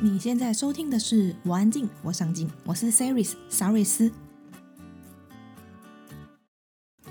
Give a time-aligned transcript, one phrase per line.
[0.00, 4.08] 你现在收听的是《我安静，我上进》，我是 Saris 沙瑞斯。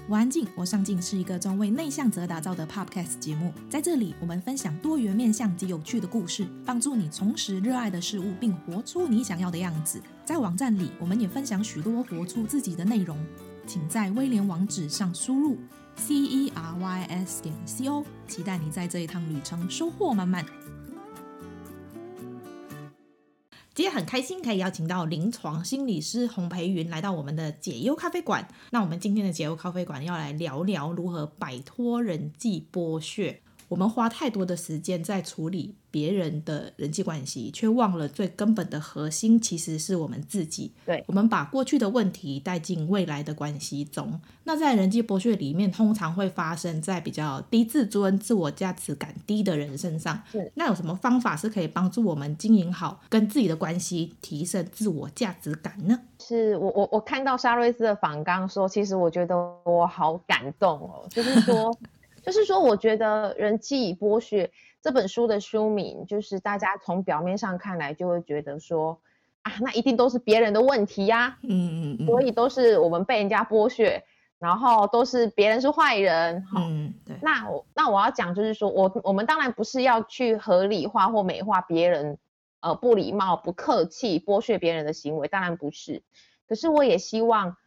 [0.08, 10.02] 我安静，我上进是一个专为内向者打造的 Podcast 节目，在这里我们分享多元面向及有趣的故事，帮助你重拾热爱的事物，并活出你想要的样子。
[10.24, 13.18] 在网站里，我们也分享许多活出自己的内容，
[13.68, 15.58] 请在威廉网址上输入
[15.98, 20.46] c e r y s 点 c o，期待你在这一趟旅程收获满满。
[23.78, 28.48] 今天很开心可以邀请到临床心理师洪培云来到我们的解忧咖啡馆。
[28.72, 33.40] 那我们今天的解忧咖啡馆要来聊聊如何摆脱人际剥削。
[33.68, 40.72] 我们花太多的时间在处理别人的人际关系，却忘了最根本的核心其实是我们自己。
[40.86, 44.22] 对，我们把过去的问题带进未来的关系中。
[44.44, 50.22] 那在人际剥削里面，通常会发生在比较低自尊、自我价值感低的人身上。
[50.32, 56.00] 是，那有什么方法是可以帮助我们经营好跟自己的关系，提升自我价值感呢？
[56.20, 61.76] 是我我我看到沙瑞斯的访纲说，其实我觉得我好感动哦，就是说。
[62.28, 64.46] 就是说，我觉得《人际剥削》
[64.88, 68.98] 这本书的书名，就是大家从表面上看来就会觉得说，
[69.42, 71.50] 啊，那一定都是别人的问题呀、啊，嗯
[71.92, 74.02] 嗯嗯，所以都是我们被人家剥削，
[74.40, 77.18] 然后都是别人是坏人，嗯，对。
[77.22, 82.18] 那我那我要讲就是说，我我们当然不是要去合理化或美化别人，
[82.62, 86.02] 呃，不礼貌、不客气、剥削别人的行为，当然不是。
[86.48, 87.58] 可是我也希望。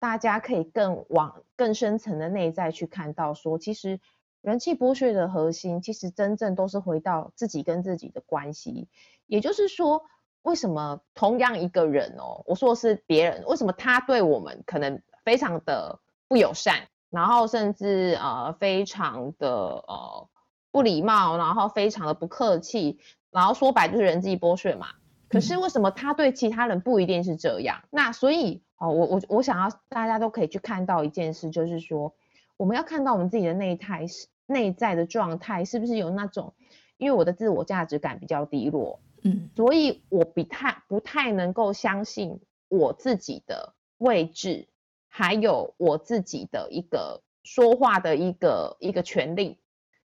[0.00, 3.98] 大家可以更往更深层的内在去看到说，说其实
[4.40, 8.88] 人际剥削的核心，其实真正都是回到自己跟自己的关系。
[9.26, 10.02] 也就是说，
[10.42, 20.28] 为什么同样一个人哦，我说的是别人，为什么他对我们可能非常的不友善，然后甚至呃非常的呃
[20.70, 22.98] 不礼貌，然后非常的不客气，
[23.30, 24.88] 然后说白就是人际剥削嘛。
[25.28, 27.82] 可是为什么他对其他人不一定是这样？
[27.90, 28.62] 那所以。
[28.80, 32.14] 哦，我我我想要大家都可以去看到一件事，就是说，
[32.58, 36.52] 我们要看到我们自己的内态是内在的状态，是不是有那种，
[36.98, 44.68] 因为我的自我价值感比较低落，嗯，所以我不太不太能够相信我自己的位置，
[45.08, 49.58] 还有我自己的一个说话的一个一个权利，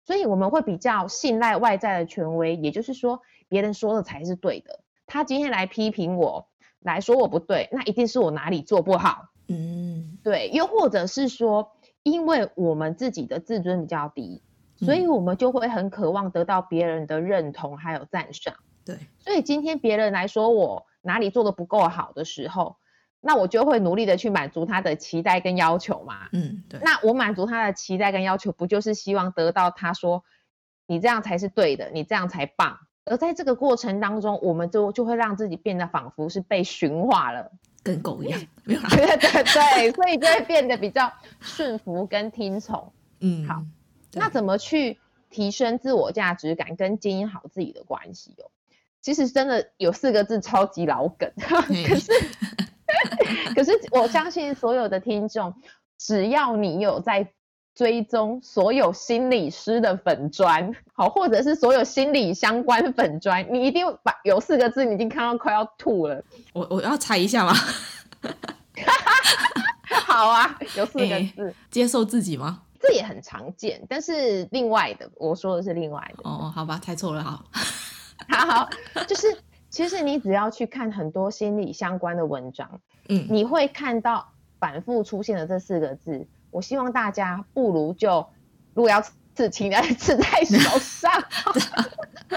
[0.05, 6.47] 所以我们会比较信赖外在的权威，也就是说，别人说的才是对的，他今天来批评我。
[6.81, 9.29] 来说我不对，那一定是我哪里做不好。
[9.47, 11.71] 嗯，对，又或者是说，
[12.05, 14.43] 因为我们自己的自尊比较低，
[14.79, 18.53] 嗯，所以我们就会很渴望得到别人的认同还有赞赏。
[18.85, 22.77] 对，所以今天别人来说我哪里做得不够好的时候，
[23.21, 26.29] 那我就会努力的去满足他的期待跟要求嘛。
[26.31, 26.79] 嗯，对。
[26.83, 30.23] 那我满足他的期待跟要求，不就是希望得到他说
[30.85, 32.77] 你这样才是对的，你这样才棒。
[33.05, 37.51] 而在这个过程当中，我们就就会让自己变得仿佛是被驯化了，
[37.85, 38.89] 跟狗一样，没有啦。
[38.97, 42.91] 对对对，所以就会变得比较顺服跟听从。
[43.19, 43.63] 嗯，好，
[44.13, 44.97] 那怎么去
[45.29, 48.49] 提升自我价值感跟经营好自己的关系哦？
[49.01, 52.11] 其实真的有四个字超级老梗， 可是
[53.55, 55.53] 可是我相信所有的听众，
[55.99, 57.31] 只要你有在。
[57.75, 66.23] 追踪所有心理师的粉砖， 好，或者是所有心理相关粉砖，你一定把有四个字，你已经看到快要吐了。
[66.53, 67.53] 我我要猜一下吗？
[70.07, 72.61] 好啊，有四个字，欸， 接受自己吗？
[72.79, 76.29] 这也很常见，但是另外的，我说的是另外的。
[76.29, 77.43] 哦，好吧，猜错了，好，
[78.29, 78.69] 好好，
[79.05, 79.27] 就是
[79.69, 84.25] 其实你只要去看很多心理相关的文章，嗯，你会看到
[84.59, 86.25] 反复出现的这四个字。
[86.55, 88.25] 我希望大家不如就，
[88.73, 89.01] 如果要
[89.33, 91.11] 刺青， 要刺在手上，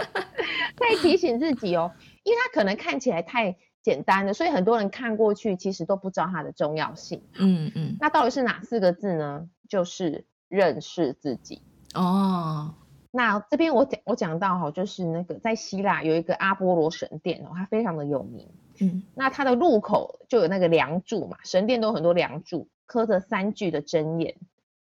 [0.74, 1.92] 可以提醒自己哦，
[2.24, 7.22] 因为它可能看起来太简单了，所以很多人看过去其实都不知道它的重要性。
[7.34, 9.48] 嗯嗯，那到底是哪四个字呢？
[9.68, 11.62] 就是认识自己
[11.94, 12.74] 哦。
[13.12, 18.48] 那这边我讲我讲到哈，就是那个在希腊有一个阿波罗神殿哦，它非常的有名。
[18.80, 22.68] 嗯，那它的入口就有那个梁柱嘛，神殿都有很多梁柱。
[22.88, 24.34] 刻着三句的箴言，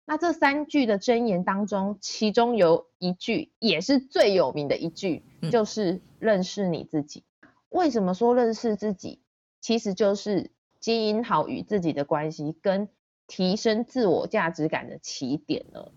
[0.06, 7.24] 那这三句的箴言当中，其中有一句也是最有名的一句，就是认识你自己。
[7.68, 9.20] 为什么说认识自己？
[9.60, 12.88] 其实就是经营好与自己的关系，跟
[13.26, 15.92] 提升自我价值感的起点了。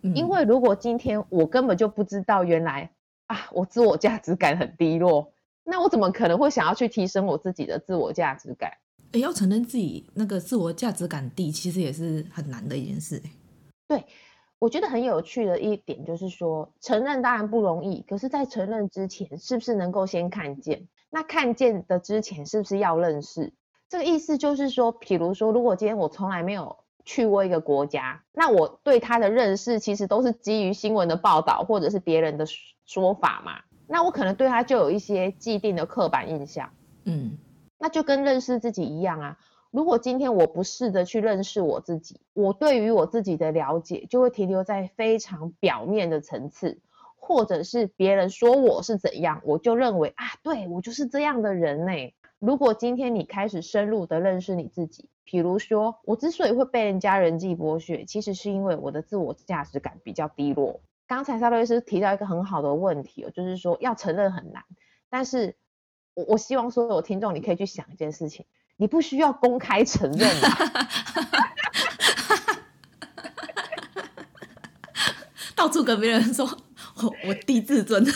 [0.00, 2.92] 因为如果今天我根本就不知道，原来
[3.26, 5.32] 啊，我自我价值感很低落，
[5.64, 8.74] 那我怎么可能会想要去提升我自己的自我价值感？
[9.12, 13.22] 诶，要承认自己那个自我价值感低，其实也是很难的一件事。
[13.86, 14.04] 对，
[14.58, 20.86] 我觉得很有趣的一点就是说，承认当然不容易，可是，在承认之前，是不是能够先看见？
[21.10, 23.54] 那看见的之前，是不是要认识？
[23.88, 26.76] 这个意思就是说，比如说，如果今天我从来没有
[27.06, 32.44] 去过一个国家，那我对他的认识其实都是基于新闻的报道或者是别人的
[32.84, 33.52] 说法嘛，
[33.86, 36.70] 那我可能对他就有一些既定的刻板印象。
[37.04, 37.38] 嗯，
[37.78, 39.38] 那就跟认识自己一样啊。
[39.70, 46.78] 如果今天我不试着去认识我自己，我对于我自己的了解就会停留在非常表面的层次，
[47.16, 51.92] 或者是别人说我是怎样，我就认为啊，对，我就是这样的人呢。
[52.38, 60.80] 如果今天你开始深入的认识你自己，比如说我之所以会被人家人际剥削，其实是因为我的自我价值感比较低落。
[61.06, 64.62] 刚才萨洛伊斯提到一个很好的问题哦，就是说要承认很难，
[65.10, 65.56] 但是
[66.18, 68.44] 我我希望所有听众你可以去想一件事情。
[68.76, 70.48] 你不需要公开承认的，
[75.54, 76.44] 到处跟别人说
[77.02, 78.02] 我我低自尊。
[78.04, 78.12] 对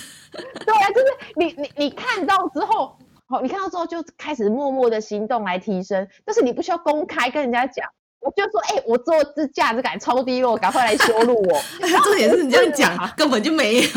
[0.75, 1.06] 啊，就是
[1.37, 7.88] 你你你看到之后，好，你看到之后就开始默默的行动来提升，但是你不需要公开跟人家讲，
[8.20, 11.62] 我就说，哎、欸，我做这价值感超低落，赶快来羞辱我。
[12.05, 13.88] 这也是你这样讲，根本就没有。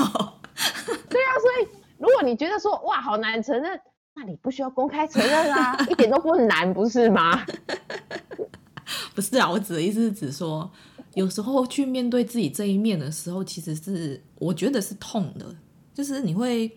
[1.10, 1.68] 对啊，所以
[2.00, 3.80] 如果你觉得说哇好难承认。
[4.18, 7.46] 那你不需要公开承认啊，一点都不难，不是吗？
[9.14, 10.70] 不是啊，我指的意思是指说，
[11.16, 15.46] 有时候去面对自己这一面的时候，其实是我觉得是痛的，
[15.94, 16.72] 就是你会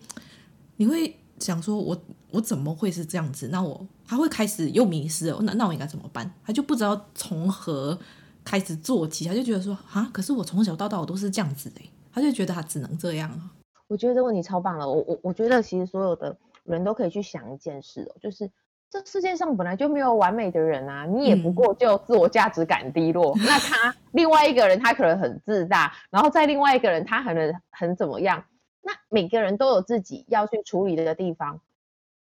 [0.75, 2.01] 你会想说我，我
[2.31, 3.47] 我怎么会是这样子？
[3.47, 6.29] 那我他会开始又迷失了，那那我应该怎么办？
[6.45, 7.97] 他就不知道从何
[8.43, 11.81] 开始做起，他就觉得说啊，可是我从小到大我都是这样子的，
[12.11, 13.49] 他就觉得他只能这样。
[13.87, 16.35] 我觉得这问题超棒了，我我我觉得其实所有的。
[16.73, 18.49] 人都可以去想一件事哦，就是
[18.89, 23.33] 这世界上本来就没有完美的人啊，你也不过就自我价值感低落。
[23.37, 28.45] 嗯、那他另外一个人他可能很自大，然后再另外一个人他可能很怎么样？
[28.81, 31.61] 那每个人都有自己要去处理的地方。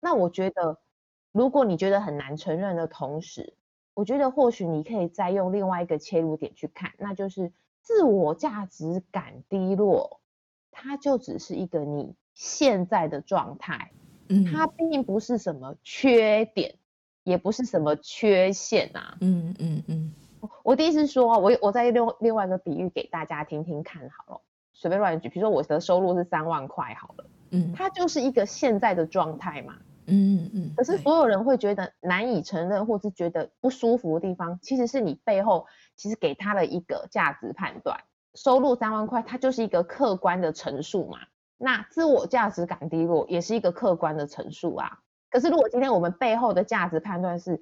[0.00, 0.78] 那我觉得，
[1.30, 3.54] 如果你觉得很难承认的同时，
[3.94, 7.52] 我觉得或许你可以再用另外一个切入点去看，那就是
[7.82, 10.20] 自我价值感低落，
[10.70, 13.90] 它就只是一个你现在的状态。
[14.28, 16.74] 嗯，它并不是什么缺点，
[17.24, 19.16] 也不是什么缺陷啊。
[19.20, 20.12] 嗯嗯嗯。
[20.62, 24.40] 我第一次说，我我再用另外一个比喻给大家听听看好了，
[24.72, 29.74] 随便乱举，比如说我的收入是三万块好了，嗯，它就是一个现在的状态嘛。
[30.06, 30.72] 嗯嗯嗯。
[30.76, 35.66] 可是所有人会觉得难以承认，或是觉得不舒服的地方，其实是你背后
[35.96, 38.00] 其实给他的一个价值判断。
[38.34, 41.18] 收入三万块，它就是一个客观的陈述嘛。
[41.58, 45.00] 那自我价值感低落也是一个客观的陈述啊。
[45.28, 47.60] 可是如果今天我们背后的价值判断是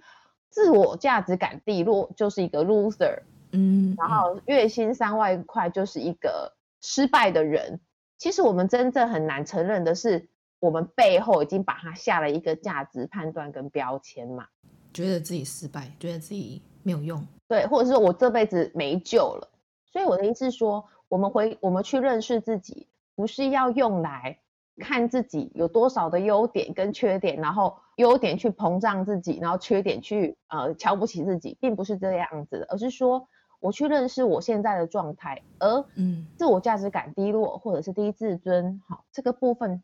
[0.50, 7.80] 自我价值感低落就是一个 loser，嗯，然后月薪三万块就是一个失败的人，
[8.18, 10.28] 其实我们真正很难承认的是，
[10.60, 14.46] 我们背后已经把它下了一个价值判断跟标签嘛，
[14.92, 19.48] 觉得自己失败，觉得自己没有用，对，或者是说我这辈子没救了。
[19.90, 22.86] 所以我的意思是说，我们回我们去认识自己。
[23.16, 24.38] 不是要用来
[24.78, 33.26] 看自己有多少的优点跟缺点，然后优点去膨胀自己，然后缺点去呃瞧不起自己，并不是这样子的，而是说
[33.58, 39.82] 我去认识我现在的状态，而嗯，自我价值感低落或者是低自尊，好，这个部分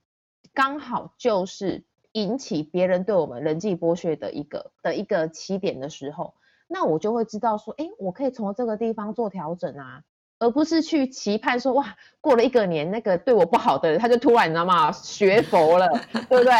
[0.52, 6.34] 刚好就是引起别人对我们人际剥削的一个的一个起点的时候，
[6.68, 10.02] 那我就会知道说，哎，我可以从这个地方做调整啊。
[10.42, 14.90] 而不是去期盼说哇，过了一个年，那个对我不好的人，他就突然你知道吗？
[14.90, 15.88] 学佛了，
[16.28, 16.52] 对不对？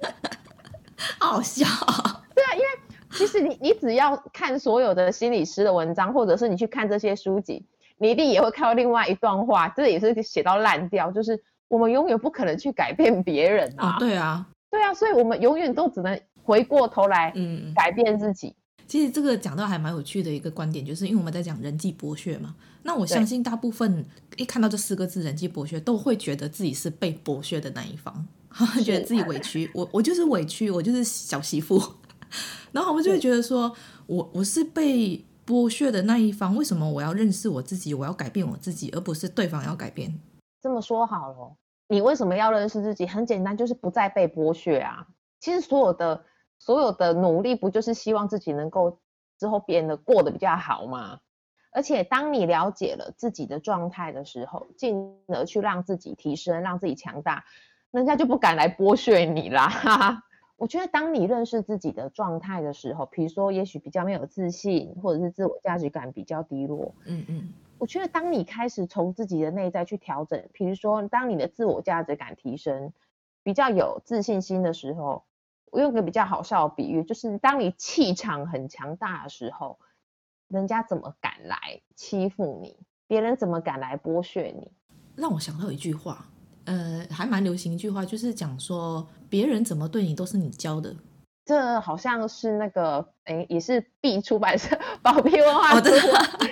[1.18, 1.64] 好笑。
[2.34, 2.66] 对啊，因为
[3.12, 7.64] 其实你你只要看所有的心理师的文章，或者是你去看这些书籍，
[7.96, 13.96] 你一定也会看到另外一段话，这也是写到烂掉，就是我们永远不可能去改变别人啊。
[13.96, 18.54] 哦，对啊，对啊，所以我们永远都只能回过头来，嗯，改变自己。
[18.86, 22.54] 其实这个讲到还蛮有趣的一个观点，就是因为我们在讲人际剥削嘛。
[22.82, 24.04] 那我相信大部分
[24.36, 28.26] 一看到这四个字“人际剥削”，都会觉得自己是被剥削的那一方，
[28.84, 29.70] 觉得自己委屈。
[29.74, 31.80] 我我就是委屈，我就是小媳妇。
[32.72, 33.74] 然后我们就会觉得说，
[34.06, 40.12] 我我是被剥削的那一方，为什么我要认识我自己，我要改变我自己，而不是对方要改变？
[40.60, 41.56] 这么说好了，
[41.88, 43.06] 你为什么要认识自己？
[43.06, 45.06] 很简单，就是不再被剥削啊。
[45.40, 46.24] 其实所有的。
[46.62, 49.00] 所有的努力不就是希望自己能够
[49.36, 51.18] 之后变得过得比较好吗？
[51.72, 57.44] 而且当你了解了自己的状态的时候，进而去让自己提升，让自己强大，
[57.90, 59.68] 人家就不敢来剥削你啦。
[59.68, 60.22] 哈哈，
[60.56, 72.92] 我觉得当你认识自己的状态的时候，比如说也许比较没有自信，或者是自我价值感比较低落，嗯嗯，我觉得当你开始从自己的内在去调整，比如说当你的自我价值感提升，
[73.42, 75.24] 比较有自信心的时候，
[75.72, 79.78] 我用个比较好笑的比喻，就是当你气场很强大的时候，
[80.48, 82.76] 人家怎么敢来欺负你？
[83.06, 84.70] 别人怎么敢来剥削你？
[85.16, 86.26] 让我想到一句话，
[86.66, 90.94] 呃，还蛮流行一句话，就是讲说别人怎么对你都是你教的。
[91.46, 95.90] 这好像是那个，哎，也是 B 出版社 宝瓶文化出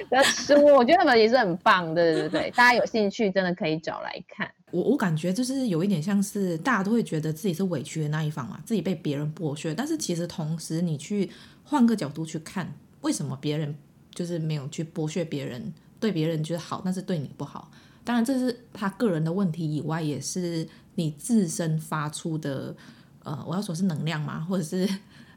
[0.09, 4.51] 的书，我觉得他们也是很棒，对对对，大家有兴趣真的可以找来看。
[4.71, 11.31] 我我感觉就是有一点像是大家都会觉得自己是委屈的那一方嘛，自己被别人剥削，但是其实同时你去
[11.65, 12.73] 换个角度去看，
[13.03, 13.75] 为什么别人
[14.15, 17.71] 就是没有去剥削别人，对别人觉得好，但是对你不好？
[18.05, 22.75] 当然这是他个人的问题以外，也是你自身发出的。
[23.23, 24.89] 呃，我要说是能量嘛，或者是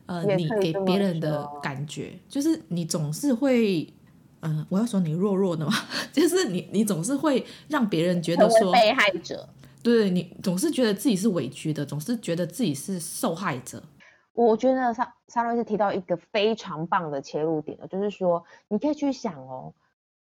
[0.05, 3.85] 呃，你给别人的感觉，就是你总是会，
[4.43, 5.71] 嗯、呃，我要说你弱弱的嘛，
[6.13, 9.47] 就是你你总是会让别人觉得说被害者，
[9.81, 13.81] 对，你总是觉得自己是委屈的，总是觉得自己是受害者。
[14.33, 19.73] 我觉得沙沙瑞斯提到一个非常棒的切入点，就是说你可以去想哦，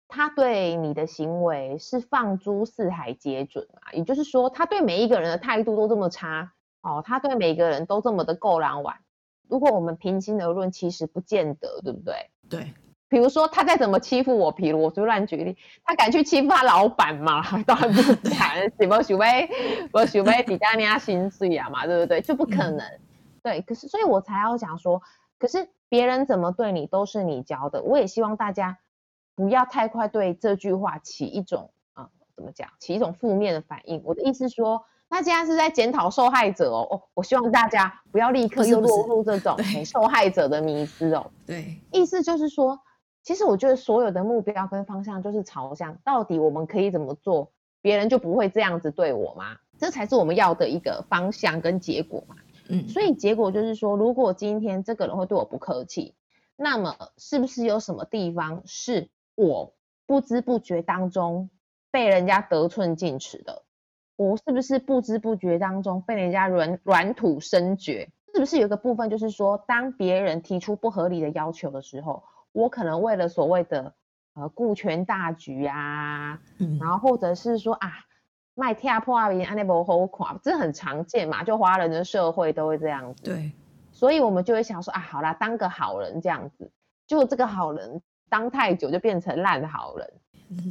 [0.06, 6.52] 他对你的行为是放诸四海皆准啊，也就是说，他对每一个人的态度都这么差。
[6.80, 8.94] 哦，他对每个人都这么的够狼玩。
[9.48, 12.14] 如果我们平心而论，其实不见得，对不对？
[12.48, 12.72] 对。
[13.08, 17.42] 比如说，他再怎么欺负我，比如我就乱举例，他敢去欺负他老板吗？
[17.66, 19.48] 当然不敢， 什么许威，
[19.92, 22.20] 我许威底下那薪水啊嘛，对不对？
[22.20, 22.78] 就不可能。
[22.78, 23.00] 嗯、
[23.42, 25.00] 对，可是所以我才要讲说，
[25.38, 27.82] 可是别人怎么对你都是你教的。
[27.82, 28.78] 我也希望大家
[29.34, 32.68] 不要太快对这句话起一种啊、嗯，怎么讲？
[32.78, 34.02] 起一种负面的反应。
[34.04, 34.84] 我的意思是说。
[35.10, 41.30] 那现在是在检讨受害者哦哦，我希望大家不要立刻又落入这种受害者的迷思哦。
[41.46, 42.78] 对，意思就是说，
[43.28, 49.58] 其实我觉得所有的目标跟方向就是朝向，到底我们可以怎么做，别人就不会这样子对我吗？
[49.76, 52.36] 这才是我们要的一个方向跟结果嘛。
[52.70, 56.14] 嗯，所以结果就是说，如果今天这个人会对我不客气，
[56.56, 59.74] 那么是不是有什么地方是我
[60.06, 61.50] 不知不觉当中
[61.90, 63.62] 被人家得寸进尺的？
[64.16, 68.08] 我是不是不知不觉当中被人家软软土深掘？
[68.32, 72.22] 是不是有一个部分就是说，当别人提出不合理的要求的时候，
[72.58, 73.92] 我可能为了所谓的
[74.34, 77.92] 呃顾全大局啊，嗯，然后或者是说啊
[78.54, 83.22] 卖跳破啊，安尼无好看，这很常见嘛，就华人的社会都会这样子。
[83.22, 83.52] 对，
[83.92, 86.70] 所以我们就会想说啊，好啦，当个好人这样子，
[87.06, 90.12] 结果这个好人当太久就变成烂好人。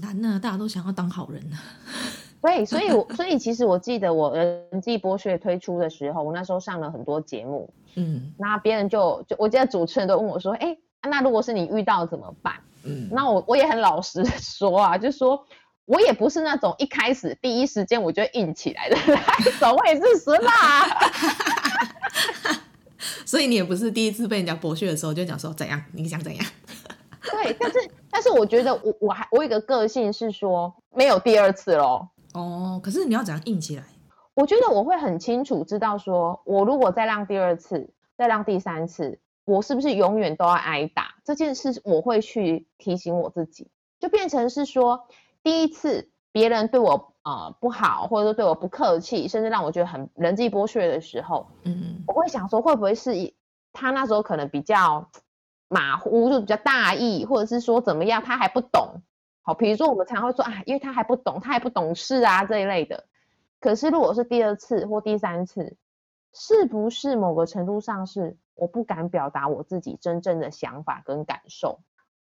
[0.01, 1.57] 难呢，大家都想要当好人呢。
[2.41, 12.55] 对，所以，我所以其实我记得我人际剥削推出的时候，我那时候上了很多节目，嗯，那别人就就我记得主持人都问我说，哎，那如果是你遇到怎么办？
[12.83, 15.45] 嗯，那我我也很老实说啊，就说
[15.85, 19.15] 我也不是那种一开始第一时间我就硬起来的那
[19.59, 20.53] 种， 我也是死啦。
[23.25, 26.45] 所以你也不是第一次被人家剥削的时候就讲说怎样，你想怎样？
[27.21, 32.09] 对，但是但是我觉得我我还我有一个个性是说没有第二次咯。
[32.33, 33.83] 哦，可是你要怎样硬起来？
[34.33, 41.15] 我觉得我会很清楚知道，说我如果再让第二次，再让第三次，我是不是永远都要挨打？
[41.23, 45.07] 这件事我会去提醒我自己，就变成是说，
[45.41, 53.33] 第一次别人对我呃不好，或者说对我不客气，甚至让我觉得很人际剥削的时候，嗯，我会想说，会不会是
[53.71, 55.09] 他那时候可能比较
[55.69, 59.01] 马虎，就比较大意，或者是说怎么样，他还不懂。
[59.43, 63.05] 好，比如说我们常会说啊，因为他还不懂，他还不懂事啊这一类的。
[63.61, 65.77] 可是如果是第二次或第三次，
[66.33, 71.79] 是不是某个程度上是我不敢表达我自己真正的想法跟感受，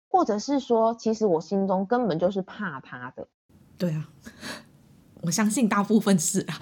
[0.10, 3.28] 或者是说，其实我心中根本就是怕他的。
[3.78, 4.10] 对啊，
[5.22, 6.62] 我相信大部分是啊。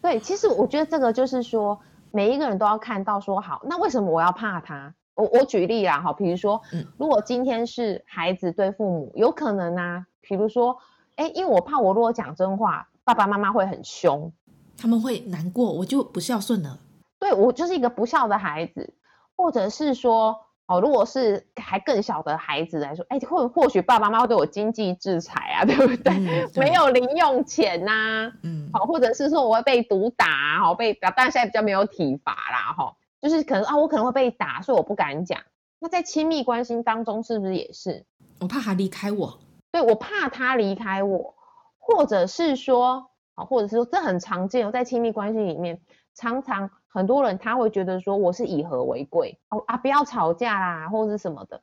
[0.00, 1.78] 对，其实我觉得这个就是说，
[2.10, 4.94] 每一个人都要看到说，好，那为什么我要怕他？
[5.14, 6.60] 我我举例啦，哈，比如说，
[6.96, 10.78] 如果今天是孩子对父母，有可能啊，比如说，
[11.16, 14.32] 哎，因为我怕我如果讲真话，爸爸妈妈会很凶，
[14.76, 16.78] 他们会难过，我就不孝顺了。
[17.18, 18.94] 对，我就是一个不孝的孩子，
[19.36, 20.36] 或者是说，
[20.66, 26.12] 哦，如果是还更小的孩子来说，哎，或或许爸爸妈妈会对我经济制裁啊， 对不对？
[26.14, 32.96] 嗯、对没有零用钱呐、啊，嗯，好，或者是说我会被毒打，好被，但现在比较没有体罚啦，哈。
[33.20, 35.40] 就是可能啊，我可能会被打，所以我不敢讲。
[35.78, 38.04] 那在亲密关系当中，是不是也是？
[38.40, 39.38] 我怕他离开我，
[39.70, 41.34] 对，我怕他离开我，
[41.78, 45.80] 或者是说啊，或者是说这很常见哦，在亲密关系里面，
[46.16, 51.62] 常常很多人他会觉得说我是以和为贵哦啊，不要吵架啦，或者是什么的。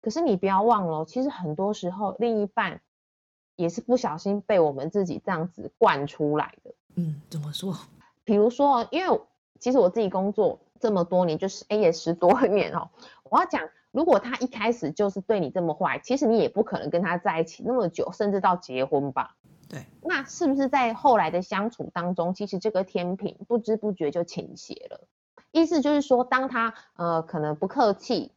[0.00, 2.80] 可是你不要忘了，其实很多时候另一半
[3.56, 6.72] 也是不小心被我们自己这样子惯出来的。
[6.94, 7.76] 嗯，怎么说？
[8.24, 9.20] 比如说，因为
[9.58, 12.88] 其实我自己工作这么多年，就是哎也十多年哦。
[13.24, 19.34] 我要讲，如果他一开始就是对你这么坏，其实你也不可能跟他在一起那么久，甚至到结婚吧。
[19.68, 19.86] 对。
[20.02, 25.06] 那是不是在后来的相处当中，其实这个天平不知不觉就倾斜了？
[25.50, 28.32] 意思就是说，当他呃可能不客气，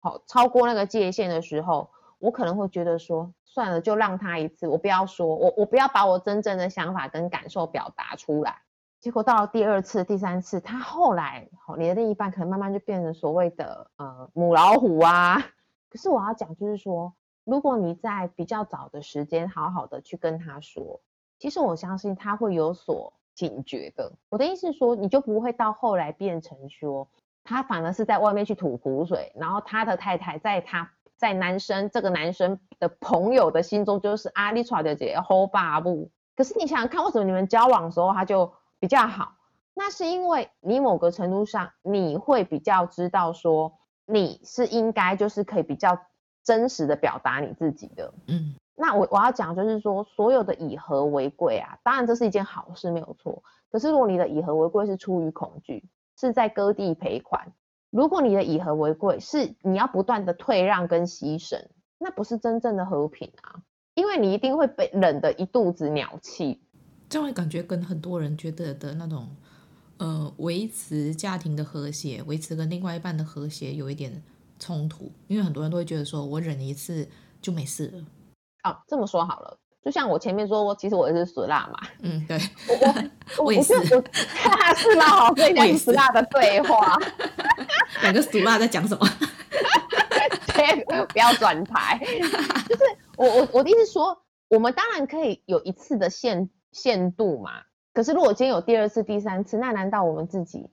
[0.00, 8.62] 好超过那个界限的时候，我可能会觉得说，算了，就让他一次，我不要说，我我不要把我真正的想法跟感受表达出来。
[8.98, 15.38] 结果到了第二次、第三次，他后来，好，你的另一半可能慢慢就变成所谓的呃母老虎啊。
[15.90, 17.14] 可是我要讲就是说，
[17.46, 21.00] 如果你在比较早的时间好好的去跟他说，
[21.38, 23.14] 其实我相信他会有所。
[23.36, 27.06] 警觉的，我的意思是说，你就不会到后来变成说，
[27.44, 36.10] 他反而是在外面去吐苦水，然后他的太太在他在男生这个男生的朋友的心中就是阿丽耍的姐好霸布。
[36.34, 39.34] 可是你想想看，为什么你们交往的时候他就比较好？
[39.74, 43.74] 那是因为你某个程度上你会比较知道说，
[44.06, 46.06] 你是应该就是可以比较
[46.46, 48.54] 真实的表达你自己的，嗯。
[48.78, 53.42] 那我我要讲就是说，所有的以和为贵啊，当然这是一件好事，没有错。
[53.70, 55.82] 可是如果你的以和为贵是出于恐惧，
[56.20, 57.40] 是在割地赔款；
[57.90, 61.58] 如果你的以和为贵是你要不断的退让跟牺牲，
[61.98, 63.62] 那不是真正的和平啊，
[63.94, 66.60] 因为你一定会被冷得一肚子鸟气。
[67.08, 69.26] 这样感觉跟很多人觉得的那种，
[69.96, 74.22] 呃，维持家庭的和谐，维持跟另外一半的和谐有一点
[74.58, 77.08] 冲突，因为很多人都会觉得说我忍一次
[77.40, 77.98] 就没事了。
[78.64, 81.88] 哦，这么说好了，就像我前面说，我其实我也是死辣嘛。
[82.02, 82.38] 嗯，对，
[83.38, 83.84] 我 我也是，我
[84.74, 85.32] 是吗？
[85.34, 86.98] 所以两个死辣的对话，
[88.02, 89.06] 两个死辣在讲什么？
[91.12, 92.00] 不要转台。
[92.68, 92.82] 就是
[93.16, 94.16] 我我我的意思说，
[94.48, 97.62] 我们当然可以有一次的限限度嘛。
[97.92, 100.68] 可是如果今天有第二次、第三次，那难道我们自己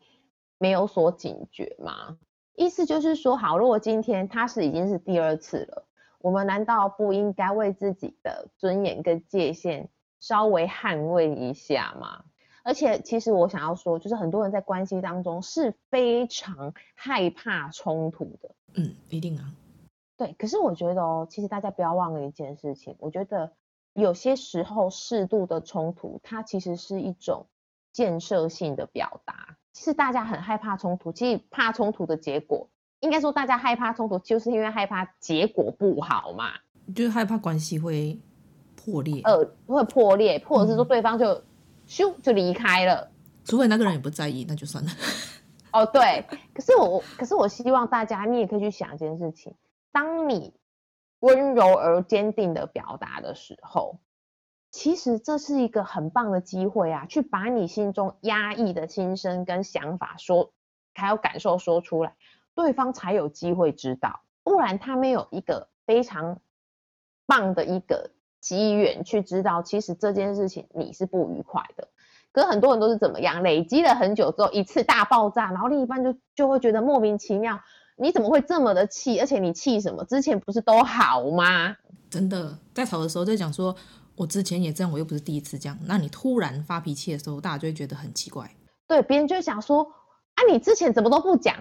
[0.57, 2.17] 没有所警觉吗？
[2.55, 5.85] 意思就是说，好，如果今天他是已经是第二次了。
[6.19, 9.89] 我们难道不应该为自己的尊严跟界限
[10.21, 12.23] 稍微捍卫一下吗？
[12.63, 18.55] 而且，其实我想要说，就是很多人在关系当中是非常害怕冲突的。
[18.75, 19.53] 嗯，一定啊。
[20.15, 23.51] 对，可是我觉得哦，其实大家不要忘了一件事情，我觉得
[23.91, 27.47] 有些时候适度的冲突，它其实是一种
[27.93, 29.55] 建设性的表达。
[29.71, 32.69] 其实大家很害怕冲突，其实怕冲突的结果。
[32.99, 36.51] 应该说，大家害怕冲突，就是因为害怕结果不好嘛，
[36.95, 38.19] 就是害怕关系会
[38.75, 41.43] 破裂，呃，会破裂，或者是说对方就
[41.87, 43.11] 咻就离开了，
[43.43, 44.91] 除非那个人也不在意，那就算了。
[45.73, 49.53] 哦，对，可是我，可是我希望大家，你也可以去想一件事情，
[49.91, 50.53] 当你
[51.19, 53.99] 温柔而坚定的表达的时候，
[54.73, 60.51] 其实这是一个很棒的机会啊，去把你心中压抑的心声跟想法说，
[60.95, 62.15] 还有感受说出来。
[62.55, 66.39] 对方才有机会知道，不然他没有一个非常
[67.27, 68.09] 棒的一个
[68.39, 71.87] 机缘去知道，其实这件事情你是不愉快的。
[72.31, 77.59] 可很多人都是怎么样，累积了很久之后一次大爆炸，然后另一半就就会觉得莫名其妙，
[77.95, 79.19] 你怎么会这么的气？
[79.19, 80.03] 而且你气什么？
[80.05, 81.77] 之前不是都好吗？
[82.09, 83.75] 真的，在吵的时候在讲说，
[84.15, 85.77] 我之前也这样，我又不是第一次这样。
[85.85, 88.49] 那你突然发脾气的时候，大家就会觉得很奇怪。
[88.87, 89.83] 对，别人就会想说，
[90.35, 91.55] 啊，你之前怎么都不讲？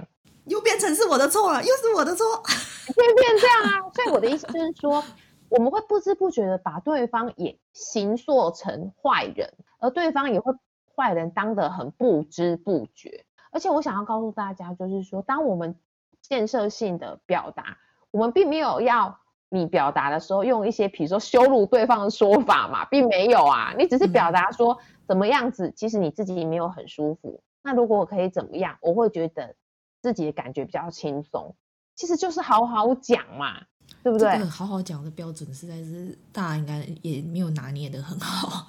[0.47, 3.91] 又变成是我的错了，又是我的错， 会变这样啊！
[3.95, 5.03] 所以我的意思就是说，
[5.49, 10.53] 我们会不知不觉的把对方也形塑成坏人，而对方也会
[10.97, 13.25] 坏人当得很不知不觉。
[13.53, 15.77] 而且我想要告诉大家，就是说，当我们
[16.21, 17.79] 建设性的表达，
[18.11, 19.21] 我们并没有要
[19.53, 27.41] 你表达的时候用一些比如说羞辱对方的说法嘛，并没有啊，你只是表达说怎么样子，其实你自己也没有很舒服。
[27.63, 29.55] 那如果我可以怎么样，我会觉得。
[30.03, 31.55] 自己的感觉比较轻松，
[31.95, 33.61] 其实就是好好讲嘛，
[34.03, 34.33] 对不对？
[34.33, 38.67] 这个好好讲的标准实在是大家应该也没有拿捏得很好。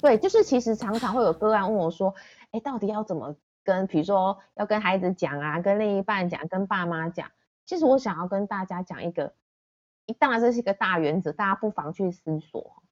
[0.00, 2.14] 对，就是其实常常会有个案问我说，
[2.52, 7.28] 哎，到底要怎么跟，比如说要跟孩子讲啊，跟另一半讲，跟爸妈讲。
[7.66, 9.32] 其实我想要跟大家讲一个，
[10.14, 12.82] 当然这是一个大原则，大家不妨去思索。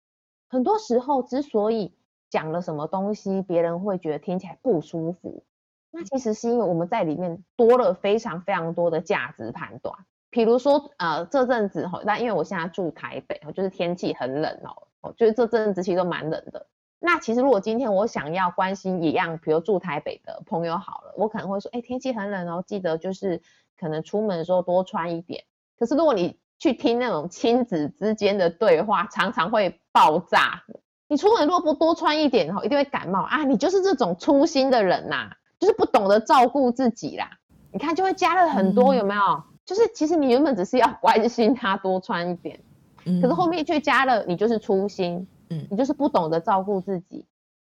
[0.49, 1.95] 很多时候之所以
[2.31, 5.45] 讲了什么东西，别人会觉得听起来不舒服。
[5.91, 9.97] 那其实是因为我们在里面多了非常非常多的价值判断，
[10.29, 14.61] 比如说呃这阵子哈，那因为我现在住台北，就是天气很冷
[15.01, 16.67] 哦，就是这阵子其实都蛮冷的。
[16.99, 23.41] 那其实如果今天我想要关心一样，比如住台北的朋友好了，我可能会说，哎，天气很冷哦，记得就是
[23.79, 25.45] 可能出门的时候多穿一点。
[25.79, 30.63] 可是如果你去听那种亲子之间的对话，常常会爆炸。
[31.09, 33.45] 你出门如果不多穿一点，一定会感冒啊！
[33.45, 37.31] 你就是这种粗心的人呐、啊，就是不懂得照顾自己啦。
[37.71, 39.21] 你看就会加了很多，有没有？
[39.21, 42.59] 嗯、就是其实你原本只是要 关心他多穿一点，
[43.05, 47.25] 嗯、可是后面却加了你就是粗心，嗯，你就是不懂得照顾自己，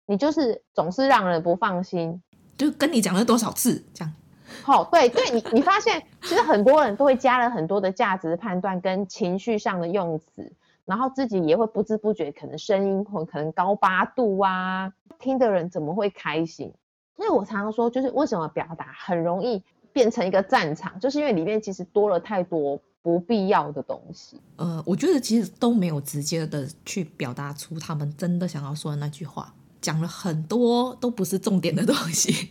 [0.07, 2.21] 你就是总是让人不放心。
[2.59, 4.13] 就跟你讲了多少次这样？
[4.63, 10.53] 好、哦，对对，你你发现其实很多人都会加了很多的价值判断跟情绪上的用词。
[10.85, 16.73] 然后自己也会不知不觉，可能声音或可能高八度啊，听的人怎么会开心？
[17.17, 19.63] 所以我常常说，就是为什么表达很容易
[19.93, 24.41] 变成一个战场，就是因为里面其实多了太多不必要的东西。
[24.57, 32.51] 呃，我觉得其实都没有直接的去表达出他们真的想要说的那句话，讲了很多都不是重点的东西。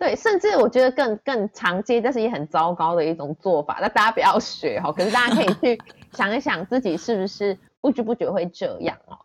[0.00, 3.78] 对，甚至我觉得更更常见，但是也很糟糕的一种做法。
[3.80, 5.80] 那大家不要学哈，可是大家可以去
[6.12, 7.56] 想一想自己是不是。
[7.82, 9.16] 不知不觉会这样哦，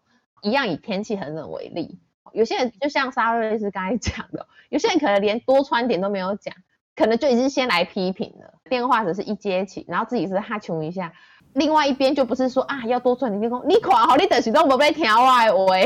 [0.41, 1.99] 一样以天气很冷为例，
[2.31, 6.55] 有些人就像沙瑞斯刚才讲的，有些人可能连多穿点都没有讲，
[6.95, 8.53] 可能就已经先来批评了。
[8.69, 11.11] 电话只是一接起，然后自己是哈穷一下，
[11.51, 15.43] 另外一边就不是说啊要多穿点，你讲你看好你等时都不被听我的话，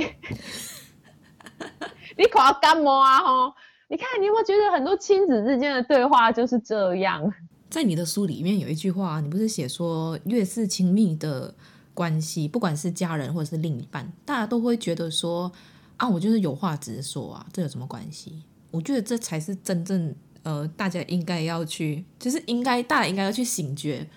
[2.16, 3.56] 你看干嘛啊吼？
[3.90, 7.30] 你看你有没有觉得很多亲子之间的对话就是这样？
[7.70, 11.54] 在你的书里面有一句话，你不是写说越是亲密的。
[11.92, 15.52] 关系，不管是家人或者是另一半，大家都会觉得说
[15.98, 18.42] 啊，我就是有话直说啊，这有什么关系？
[18.72, 24.08] 我觉得这才是真正呃，大家应该要去，就是应该大家应该要去醒觉，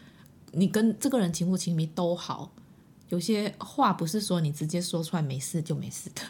[0.53, 2.53] 你跟这个人亲不亲密都好，
[3.09, 6.23] 有些话不是说你直接说出来没事就没事的。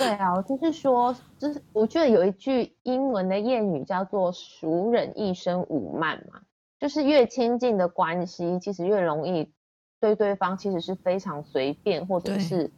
[0.00, 6.40] 对啊，就是说，就是我觉得有一句英文的谚语叫做“熟人一生五慢”嘛，
[6.78, 9.52] 就是越亲近的关系，其实越容易。
[10.00, 12.70] 对对方其实是非常随便，或者是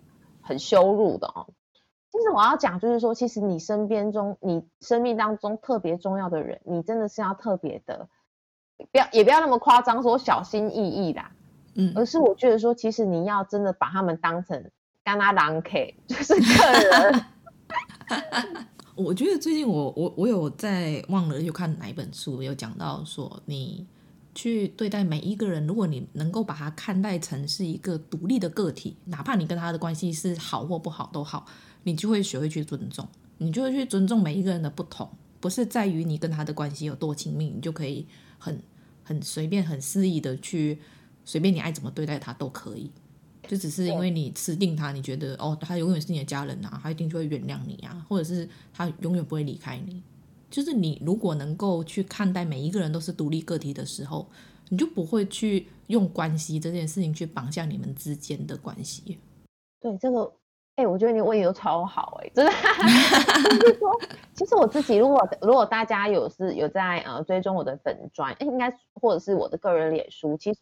[0.42, 1.46] 很羞辱的哦。
[2.10, 8.08] 其实我要讲就是说，其实你身边中，你生命当中特别重要的人，你真的是要特别的，
[8.90, 11.30] 不要也不要那么夸张说小心翼翼啦，
[11.76, 14.72] 嗯，而是我觉得说，其实你要真的把他们当成
[15.04, 17.24] 干拉郎 K，就是客人。
[18.94, 23.86] 我觉得最近我我我有在忘了又看哪一本书有讲到说你。
[24.34, 31.44] 去对待每一个人，如果你能够把他看待成是一个独立的个体，哪怕你跟他的关系是好或不好都好，
[31.82, 35.06] 你就会学会去尊重，你就会去尊重每一个人的不同，
[35.38, 38.06] 不是在于你跟他的关系有多亲密，你就可以
[38.38, 38.58] 很
[39.04, 40.78] 很随便、很肆意的去
[41.26, 42.90] 随便你爱怎么对待他都可以，
[43.48, 50.02] 就只是因为你吃定他，你觉得哦，他永远是你的家人啊，他一定就会原谅你啊，或者是他永远不会离开你。
[50.50, 54.26] 就是你如果能够去看待每一个人都是独立个体的时候，
[54.68, 59.18] 你就不会去用关系这件事情去绑架你们之间的关系。
[59.80, 60.24] 对这个，
[60.76, 62.52] 哎、欸，我觉得你问的都超好、欸，哎，真的。
[63.60, 64.00] 就是说，
[64.34, 70.60] 其实我自己，如果如果大家有是有在呃追踪我的粉专，应该或者是我的个人脸书，其实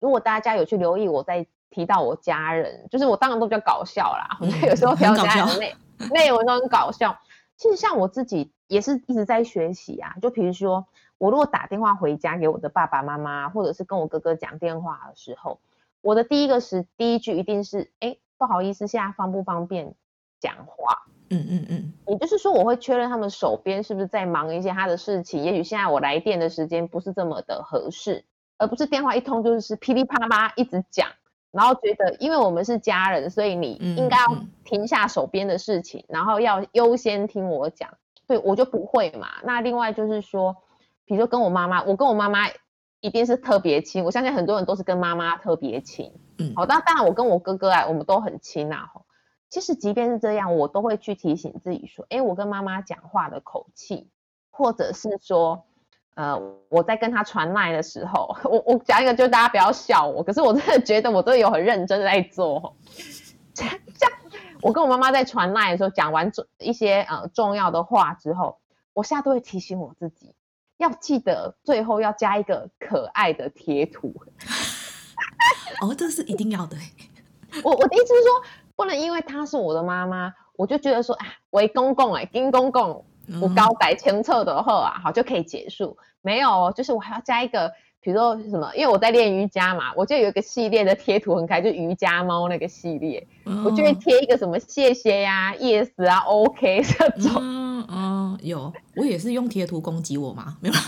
[0.00, 5.76] 如果大家有去留意我在提到我家人，就是我当然都比较搞笑啦，嗯、有时候聊家人内
[6.12, 7.18] 内容都很搞笑。
[7.56, 8.52] 其实像我自己。
[8.68, 15.60] 也是一直在学习啊，就比如说，我如果打电话回家给我的爸爸妈妈，或者是跟我哥哥讲电话的时候，
[16.00, 19.94] 我的第一个是第一句一定是，哎，不好意思，现在方不方便
[20.40, 21.04] 讲话？
[21.30, 28.24] 嗯嗯嗯，也就是说，我会确认他们手边是不是在忙一些他的事情，也许现在我来电的时间不是这么的合适，
[28.58, 31.08] 而不是电话一通就是噼里啪啦一直讲，
[31.56, 34.26] 然后觉得因为我们是家人，所以你应该要
[34.64, 37.88] 停下手边的事情，然后要优先听我讲。
[38.26, 39.28] 对，我就不会嘛。
[39.44, 40.56] 那另外就是说，
[41.04, 42.40] 比如说跟我妈妈，我跟我妈妈
[43.00, 44.04] 一定是特别亲。
[44.04, 46.12] 我相信很多人都是跟妈妈特别亲。
[46.38, 48.90] 嗯，好，那当然我跟我哥哥啊，我们都很亲啊。
[49.48, 54.10] 其实即便是这样，我都会去提醒自己说，哎，我跟妈妈讲话的口气，
[54.50, 55.64] 或者是说，
[56.16, 56.36] 呃，
[56.68, 62.76] 我在跟她传赖的时候，我我讲一个，就大家不要笑我，可是我真的觉得我都有很认真的在做。
[63.54, 63.78] 这样。
[64.62, 68.58] 我跟我妈妈在传赖的时候，讲完一些呃重要的话之后，
[68.94, 70.34] 我现在都会提醒我自己，
[70.78, 74.14] 要记得最后要加一个可爱的贴图。
[75.82, 76.76] 哦，这是一定要的。
[77.62, 78.42] 我我的意思是说，
[78.74, 83.04] 不能因为她是我的妈妈，我就觉得说，哎，为公公哎，丁公公
[83.40, 85.96] 我高白清澈的话啊，好就可以结束。
[86.22, 87.72] 没有，就是我还要加一个。
[87.98, 97.32] 比如说什么，因为我在练瑜伽嘛，我就有一个系列的贴图很可爱，就瑜伽猫那个系列，哦、我就会贴一个什么谢谢呀、啊、yes 啊、OK 这种。
[97.40, 100.56] 嗯，嗯，有，我也是用贴图攻击我吗？
[100.60, 100.74] 没有。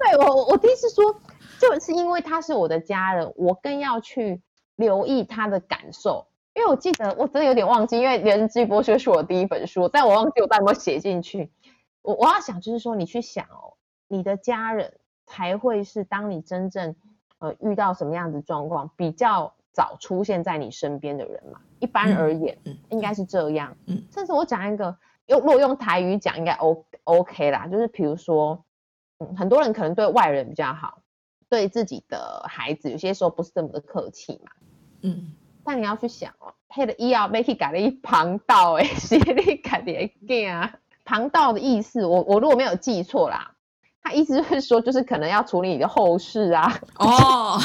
[0.00, 1.14] 对，我我第一次说，
[1.60, 4.42] 就是因为他是我的家人，我更要去
[4.74, 6.26] 留意他的感受。
[6.54, 11.50] 因为我记得，我真的有点忘记，因为人际剥削是我第一本书，但我忘记我到底有没有写进去。
[12.02, 13.74] 我我要想就是说，你去想哦，
[14.06, 14.94] 你的家人
[15.26, 16.94] 才会是当你真正
[17.38, 21.60] 呃遇到什么样子状况比较早出现在你身边的人嘛。
[21.80, 23.76] 一般而言，嗯，应该是这样。
[23.86, 27.66] 嗯，甚至我讲一个用如果用台语讲，应该 O OK 啦。
[27.66, 28.64] 就是比如说，
[29.18, 31.00] 嗯，很多人可能对外人比较好，
[31.48, 34.52] 对自己的孩子有些时候不是这么的客气嘛。
[35.02, 35.32] 嗯。
[35.64, 40.78] 但你要去想哦，他的医药被去改了一旁道，哎， 是你改的给啊？
[41.04, 43.54] 旁道的意思，我我如果没有记错啦，
[44.02, 46.80] 他意思就是说，就是可能要处理你的后事啊。
[46.98, 47.58] 哦，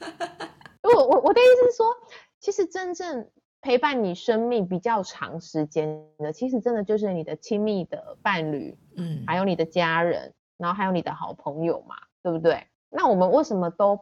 [0.82, 1.94] 我我我的意思是说，
[2.40, 3.28] 其实真正
[3.60, 12.66] 陪伴你生命比较长时间的，其实真的就是你的亲密的伴侣，嗯，还有你的家人，然后还有你的好朋友嘛，对不对？
[12.90, 14.00] 那我们为什么都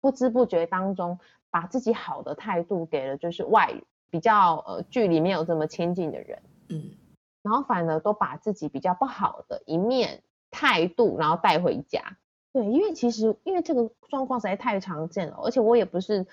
[0.00, 1.18] 不知不觉当中？
[1.50, 3.74] 把自己好的态度给了就是外
[4.10, 6.90] 比较呃距离没有这么亲近的人，嗯，
[7.42, 12.16] 然后反而都把自己比较不好的一面态度然后带回家，
[12.52, 16.26] 对，因为其实因为这个状况实在太常见了，而且我也不是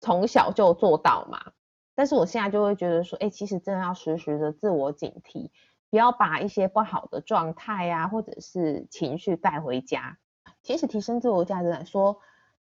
[0.00, 1.52] 从小就做到嘛，
[1.94, 5.50] 但是我现在就会觉得说，哎，其实真的要时时的自我警惕，
[5.90, 10.18] 不要把一些不好的状态啊或者是情绪带回家。
[10.62, 12.20] 其实提升自我价值来说。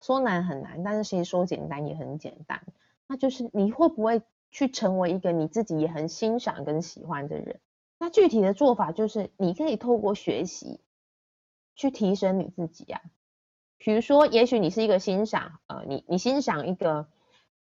[0.01, 2.61] 说难很难，但是其实说简单也很简单。
[3.07, 7.59] 那就是你会不会去成为一个你自己也很欣赏跟喜欢的人？
[7.97, 10.79] 那具体的做法就是，你可以透过学习
[11.75, 13.01] 去提升你自己啊。
[13.77, 17.07] 比如说，也许你是一个欣赏呃，你你欣赏一个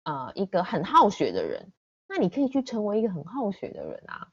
[0.03, 1.71] 呃一个很好学的人，
[2.07, 4.27] 那你可以去成为一个很好学的人啊。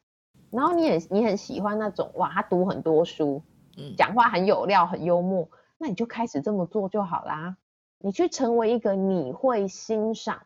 [0.51, 3.43] 然后你也你很喜欢那种哇，他读很多书，
[3.77, 7.57] 嗯，讲话很有料，很幽默，那你就开始这么做就好啦。
[8.05, 10.43] 你去成为一个你会欣赏，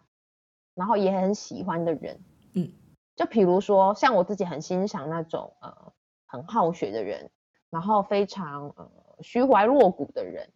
[0.76, 2.20] 然后也很喜欢的人，
[2.54, 2.70] 嗯，
[3.16, 5.92] 就比如说像我自己很欣赏那种呃
[6.24, 7.30] 很好学的人，
[7.68, 8.88] 然后非常呃
[9.22, 10.48] 虚怀若谷的人，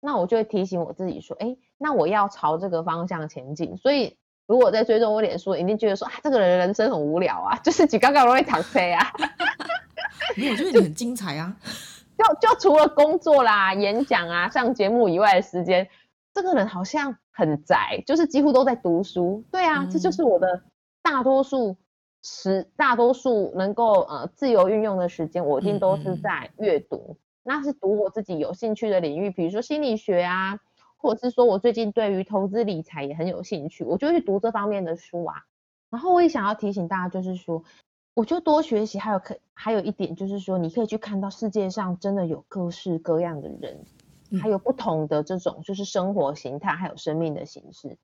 [0.00, 3.76] 那我就会提醒我自己说，哎，那我要朝这个方向前进。
[3.76, 4.16] 所以
[4.46, 9.12] 如果在追踪我脸书，一定觉得说啊，这个人的人生很无聊啊， 就是几刚刚容易躺车啊。
[10.38, 11.54] 没有，我觉得你很精彩啊。
[12.16, 15.86] 就就除了工作啦、演讲啊、上节目以外的时间。
[16.36, 19.42] 这个人好像很宅，就是几乎都在读书。
[19.50, 20.62] 对啊，嗯、这就是我的
[21.02, 21.78] 大多数
[22.22, 27.16] 时，大多数能够呃自由运用的时间，我一定都是在阅读。
[27.42, 30.60] 那是读我自己有兴趣的领域，比如说心理学啊，
[30.98, 35.36] 或者是说我最近对于投资理财也很有兴趣，我就去读这方面的书啊。
[35.88, 37.64] 然后我也想要提醒大家，就是说，
[38.12, 43.86] 我就多学习，还有可还有一点就是说，你可以去看到世界上真的有各式各样的人。
[44.40, 47.98] 还有不同的这种就是生活形态，还有生命的形式。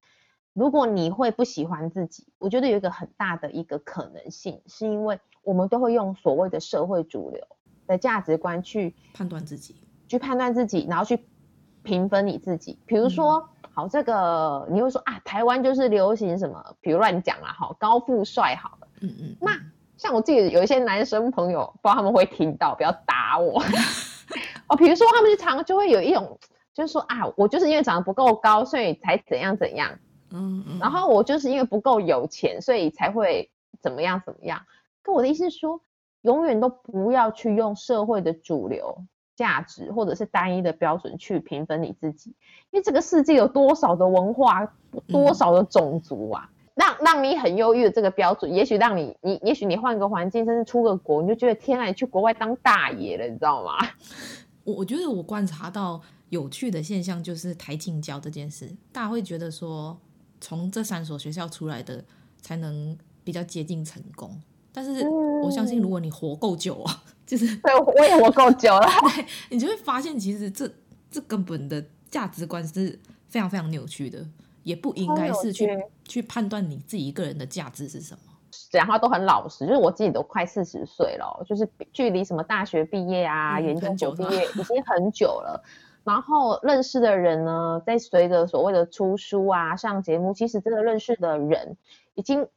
[0.52, 7.42] 如果你会不喜欢自己，我觉得有一个很大的一个可能性，是因为我们都会用所谓的社会主流
[7.86, 9.76] 的价值观去判断自己，
[10.08, 11.24] 去判断自己，然后去
[11.82, 12.78] 评分你自己。
[12.84, 19.36] 比如说，嗯、好，这个你会说啊，台湾就是流行什么，比如乱讲啦，好，高富帅，好了，嗯嗯。
[19.40, 19.58] 那
[19.96, 23.62] 像我自己有一些男生朋友，不知道他们会听到，不要打我。
[24.72, 26.38] 哦，比如说他们就常就会有一种，
[26.72, 29.90] 就是说啊，我就是因为长得不够高，所以才怎样怎样，
[30.30, 33.50] 嗯嗯，然后我就是因为不够有钱，所以才会
[33.82, 34.62] 怎么样怎么样。
[35.02, 35.82] 可我的意思是说，
[36.22, 38.96] 永远都不要去用社会的主流
[39.36, 42.34] 价值或者是单一的标准去评分你自己，
[42.70, 44.72] 因为这个世界有多少的文化，
[45.08, 53.76] 多少的种族啊，嗯、让让你很优越的这个标准，也许让你你也许你换个环境，甚至出个国，你就觉得天啊，你去国外当大爷了，你知道吗？
[54.64, 59.98] 我我觉得我观察到有趣的现象就是台清交这件事，大家会觉得说，
[60.40, 62.04] 从这三所学校出来的
[62.40, 64.40] 才能比较接近成功，
[64.72, 65.06] 但是
[65.42, 70.70] 我相信如果你活够久啊，就是对，我也活够久了， 对，你就会发现其实这
[71.10, 72.98] 这根本的价值观是
[73.28, 74.26] 非常非常扭曲的，
[74.62, 75.68] 也不应该是去
[76.08, 78.31] 去判断你自己一个人的价值是什么。
[78.72, 85.62] 讲话都很老实，就是我自己都快四十岁了，就是距离什么大学毕业啊、嗯、研究所毕业已经很久了。
[86.04, 91.76] 然后认识的人呢，在随着所谓的出书啊、上节目，其实真的认识的人
[92.14, 92.48] 已经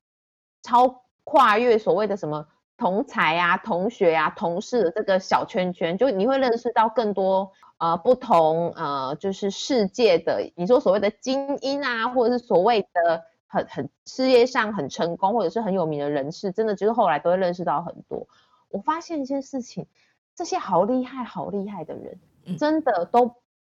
[0.64, 2.48] 超跨越所谓的什么
[2.78, 13.26] 同才啊、同学啊、同事的这个小圈圈，就你会认识到更多呃不同呃就是世界的，你说所谓的精英啊，或者是所谓的。
[13.48, 18.28] 很很事业上很成功或者是很有名的人士，真的就是后来都会认识到很多。
[18.70, 19.86] 我发现一件事情，
[20.36, 22.18] 这些好厉害、好厉害的人，
[22.58, 23.36] 真的都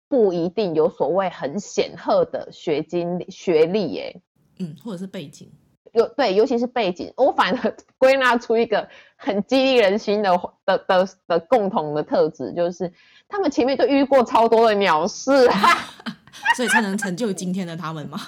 [0.08, 4.22] 不一定有所谓很显赫的学经学历，耶，
[4.58, 5.50] 嗯，或者是背景，
[5.92, 10.30] 有对，尤其是背景，我反而 归纳出一个很激励人心的
[10.64, 12.90] 的的的，的共同的特质，就是
[13.28, 15.30] 他们前面都遇过超多的鸟事，
[16.56, 18.18] 所以才能成就今天的他们吗？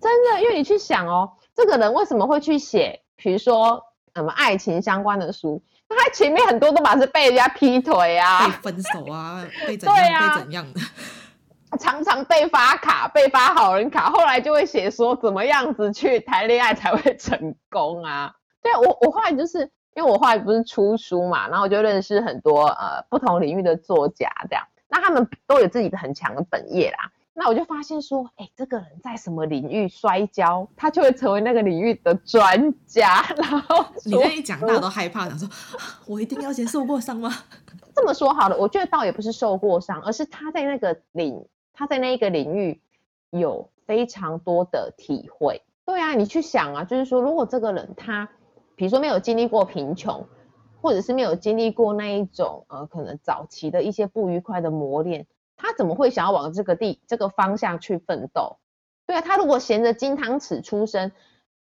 [0.00, 3.82] 真的，因为你去想哦，这个人为什么会去写，比如说
[4.14, 5.62] 什么爱情相关的书？
[5.88, 10.80] 那他前面很多都嘛是被人家劈腿啊，被分手啊， 被怎样、啊、被怎样的，
[11.80, 18.34] 常常被发卡，被发好人卡，后来就会写说怎么样子去谈恋爱才会成功啊？
[18.62, 19.60] 对，我我后来就是
[19.94, 27.10] 因为我后来不是出书嘛，然后我就认识很多呃不同领域的作家，这样，那他们都有自己的很强的本业啦。
[27.40, 33.24] 那我就发现说，哎，这个人在什么领域摔跤，他就会成为那个领域的专家。
[33.36, 35.48] 然后你这一讲，大家都害怕，想说，
[36.04, 37.30] 我一定要先受过伤吗？
[37.94, 42.80] 这么说好了，我觉得倒也不是受过伤，而是他在那个领，他在那一个领域
[43.30, 45.62] 有非常多的体会。
[45.86, 48.28] 对啊，你去想啊，就是说，如果这个人他，
[48.74, 50.26] 比如说没有经历过贫穷，
[50.82, 55.24] 或者是没有经历过那一种呃，可能早期的一些不愉快的磨练。
[55.58, 58.56] 他怎么会想要往这个地这个方向去奋斗？
[59.06, 61.10] 对啊，他如果衔着金汤匙出生，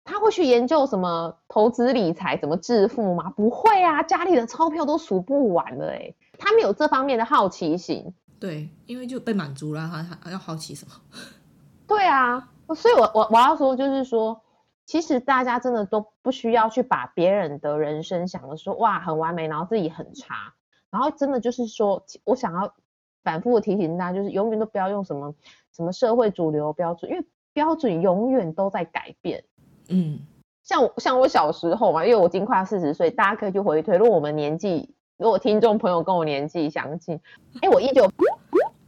[0.04, 3.28] 他会去研究什么投资理财、怎么致富吗？
[3.36, 8.14] 不会啊，家里的钞票都数不完了哎，他没有这方面的好奇心。
[8.40, 10.94] 对，因为就被满足了，他他要好奇什么？
[11.86, 14.40] 对啊，所以我我我要说就是说，
[14.86, 20.54] 其实大家真的都不需要去把别人的人生想的说哇很完美，然后自己很差，
[20.90, 22.74] 然后真的就是说我想要。
[23.24, 25.34] 反复的提醒大家，就是永远都不要用什么
[25.74, 29.42] 什么社会主流标准，因为标准永远都在改变。
[29.88, 30.20] 嗯，
[30.62, 33.96] 像我像我小时候嘛，因为我已经快四十岁，大家可以去回推。
[33.96, 37.20] 如果我们年纪，如果听众朋友跟我年纪相近，
[37.60, 38.10] 哎，我一九，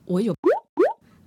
[0.06, 0.34] 我有，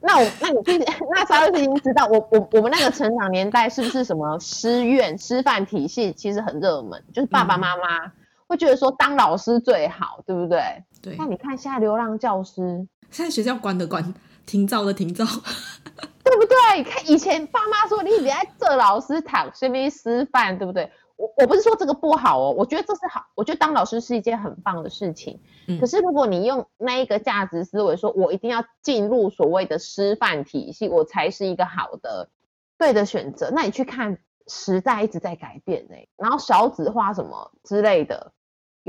[0.01, 8.11] 那我那你 那曹老师已经知道，我我我们那个成长年代是不是什么师院师范体系其实很热门，就是爸爸妈妈
[8.47, 10.83] 会觉得说当老师最好，对不对？
[11.01, 11.15] 对。
[11.17, 12.87] 那你看现在流浪教师。
[13.11, 14.13] 现在学校关的关，
[14.45, 15.25] 停照的停照，
[16.23, 16.83] 对不对？
[16.83, 20.91] 看以前爸妈说你别在这老师躺，顺便师范，对不对？
[21.15, 25.39] 我我不是说这个不好哦，我觉得这是好，我觉得当老师是一件很棒的事情。
[25.67, 25.77] 嗯。
[25.79, 32.29] 可是如果你用那一个价值思维，说我一定要进入所谓的师范体系，我才是一个好的
[32.77, 34.17] 对的选择，那你去看
[34.47, 38.31] 时代一直在改变哎，然后少子化什么之类的。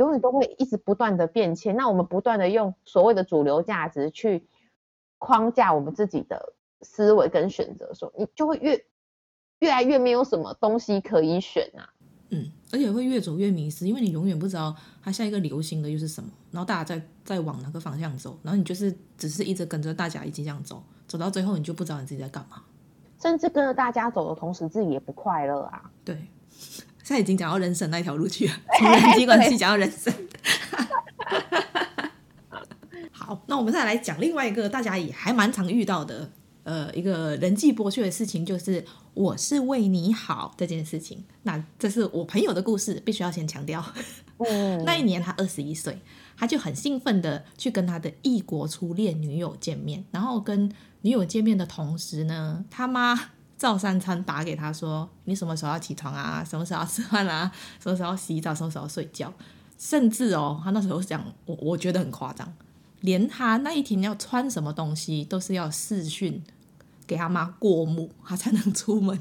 [0.00, 4.46] 永远都会一直不断的变迁，那我们不断的用所谓的主流价值去
[5.18, 8.82] 框架我们自己的思维跟选择，说你就会越
[9.58, 11.84] 越来越没有什么东西可以选啊。
[12.30, 22.62] 嗯，而且会越走越迷失，因为你永远不知道它下一个流行的又是什么，然后大家在在往哪个方向走，然后你就是只是一直跟着大家一起这样走，走到最后你就不知道你自己在干嘛，
[23.20, 25.90] 甚至跟着大家走的同时自己也不快乐啊。
[26.02, 26.16] 对。
[27.10, 30.14] 现在已经讲到人生那条路去了， 从人际关系讲到人生。
[33.10, 36.30] 好，那我们再来讲另外一个大家也还蛮常遇到的，
[36.62, 41.24] 呃，一个人际剥削的事情，就是我是为你好这件事情。
[41.42, 43.84] 那这是我朋友的故事，必须要先强调。
[44.48, 45.98] 嗯， 那一年他二十一岁，
[46.36, 53.30] 他就很兴奋的去跟他的异国初恋女友见面，然后跟女友见面的同时呢，他妈。
[53.60, 56.42] 照三餐打给他说：“你什么时候要起床啊？
[56.42, 57.52] 什么时候要吃饭啊？
[57.78, 58.54] 什么时候要洗澡？
[58.54, 59.30] 什么时候要睡觉？”
[59.76, 62.50] 甚至哦，他那时候讲我，我觉得很夸张，
[63.02, 66.42] 连他那一天要穿什么东西都是要视讯
[67.06, 69.20] 给他妈过目，他才能出门。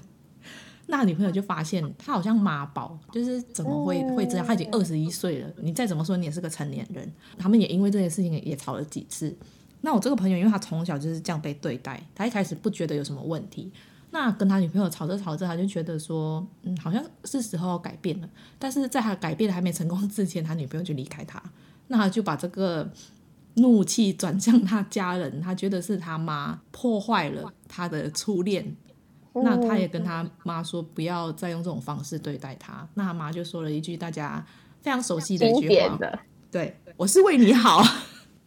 [0.88, 4.48] 那女朋友就发现他好像妈宝，就是怎么会会这样？
[4.48, 7.12] 他已经二十一岁了，你再怎么说你也是个成年人。
[7.38, 9.38] 他们也因为这件事情也吵了几次。
[9.82, 13.72] 那我这个朋友，因为他从小就是这样被对待，他一开始不觉得有什么问题。
[14.12, 18.30] 那跟他女朋友吵着吵着，他就觉得说，嗯，好像是时候要改变了。
[18.58, 21.42] 但是在他改变还没成功之前，他女朋友就离开他。
[21.88, 22.92] 那他就把这个
[23.56, 28.76] 怒气转向他家人，他觉得是他妈破坏了他的初恋。
[29.34, 32.88] 那他也跟他妈说，不要再用这种方式对待他。
[32.96, 34.44] 那他妈就说了一句大家
[34.82, 36.00] 非常熟悉的一句话
[36.52, 37.84] ：“对，我是为你好。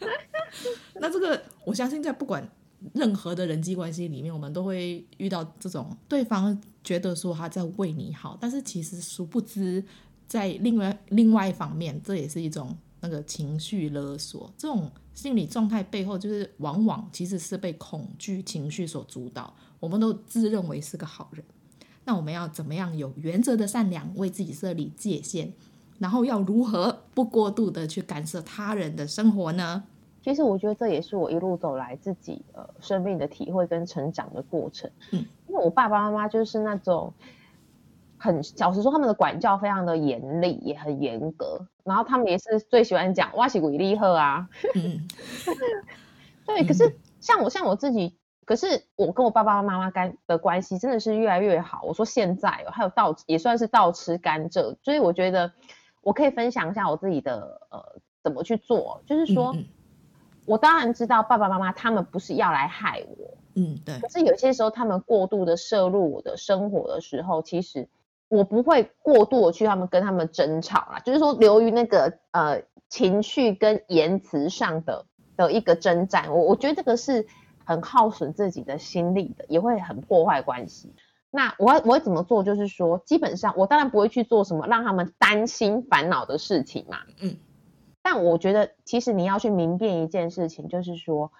[1.00, 2.46] ”那这个我相信在不管。
[2.94, 9.84] 任何的人际关系里面，我们都会遇到这种对方觉得说他在为你好，但是其实殊不知，
[10.26, 14.52] 在另外另外一方面，这也是一种那个情绪勒索。
[14.56, 19.54] 这种心理状态背后，就是往往其实是被恐惧情绪所主导。
[19.78, 21.44] 我们都自认为是个好人，
[22.04, 25.52] 那我们要怎么样有原则的善良，为自己设立界限，
[25.98, 29.84] 然后要如何不过度的去干涉他人的生活呢？
[30.22, 34.88] 其实我觉得这也是我一路走来自己呃生命的体会跟成长的过程。
[35.10, 37.12] 嗯，因为我爸爸妈妈就是那种
[38.16, 41.66] 很，小时候他们的管教非常的严厉，也很严格。
[41.82, 44.48] 然后他们也是最喜欢讲“哇西鬼力赫”啊。
[44.76, 45.08] 嗯，
[46.46, 46.64] 对。
[46.64, 51.82] 可是像我像我自己，可是我跟我爸爸妈妈干的关系真的是越来越好。
[51.82, 55.52] 我说现在哦，还有倒也算是倒吃甘蔗，所以我觉得
[56.00, 59.52] 我可以分享一下我自己的呃怎么去做，就是说。
[59.56, 59.66] 嗯
[60.44, 63.98] 我当然知道爸爸妈妈他们不是要来害我，嗯，对。
[64.00, 67.88] 可是有些时候他们过度的摄入我的生活的时候，其实
[68.28, 77.26] 我不会过度的去他们跟他们争吵啦，就是说流于那个呃情绪跟言辞上的的一个征战，我我觉得这个是
[77.64, 80.92] 很耗损自己的心力的，也会很破坏关系。
[81.30, 82.42] 那我我会怎么做？
[82.42, 87.36] 就是说，基本上我当然不会去做什么让他们担心烦恼的事情嘛，嗯。
[88.02, 91.32] 但我觉得，其实你要去明辨一件事情，就是说，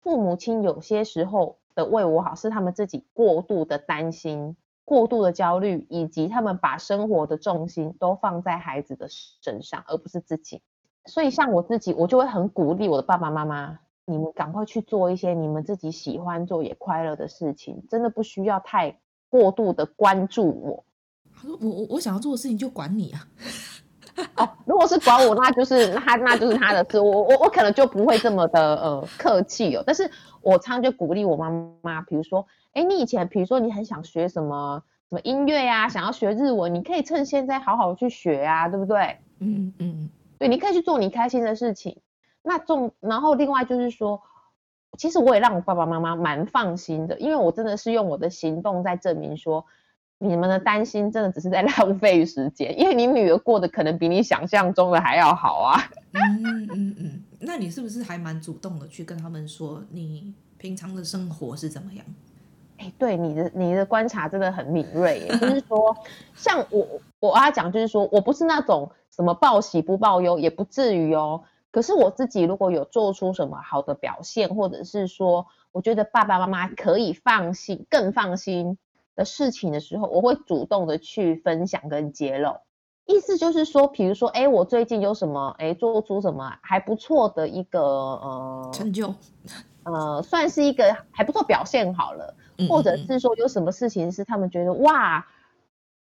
[0.00, 10.62] 父母亲有些时候的为我好，是他们自己过度的担心、过度的焦虑，以及他们把生活的重心都放在孩子的身上，而不是自己。
[11.04, 18.98] 所以，像我自己，我就会很鼓励我的爸爸妈妈，你们赶快去做一些你们自己喜欢做也快乐的事情，真的不需要太
[19.28, 20.84] 过度的关注我。
[21.34, 23.28] 他说：“我我我想要做的事情就管你啊。”
[24.36, 29.82] 哦，如果是管我，那就是那他那就是他的事，我我我可能就不会这么的呃客气哦。
[29.86, 30.10] 但是
[30.42, 31.50] 我常常就鼓励我妈
[31.82, 39.18] 妈，比如说，哎，你以前比如说你很想学什么什么音乐呀，想要学日文，你可以趁现在好好去学啊，对不对？
[39.38, 41.98] 嗯嗯，对，你可以去做你开心的事情。
[42.42, 44.20] 那重，然后另外就是说，
[44.98, 49.64] 其实我也让我爸爸妈妈蛮放心的，因为我真的是用我的行动在证明说。
[50.22, 55.80] 你们的担心真的只是在浪费时间，因为你女儿过得可能比你想象中的还要好啊。
[56.12, 62.04] 嗯嗯嗯，那你是不是还蛮主动的去跟他们说你平常的生活是怎么样？
[62.76, 65.96] 哎，对，你的你的观察真的很敏锐， 就是说，
[66.34, 66.86] 像我
[67.18, 71.42] 我要讲，就是说我不是那种什么报喜不报忧，也不至于哦。
[71.70, 78.76] 可是我自己如果有做出什么好的表现，或者是说我觉得爸爸妈妈可以放心，更放心。
[79.16, 82.56] 的事情的时候，我会主动的去分享跟揭露，
[83.06, 89.14] 意思就是说，比如说，哎，我最近有什么，哎，做出什么还不错的一个呃成就，
[89.82, 95.26] 呃，算是一个还不错表现好了，嗯嗯嗯，或者是说有什么事情是他们觉得哇，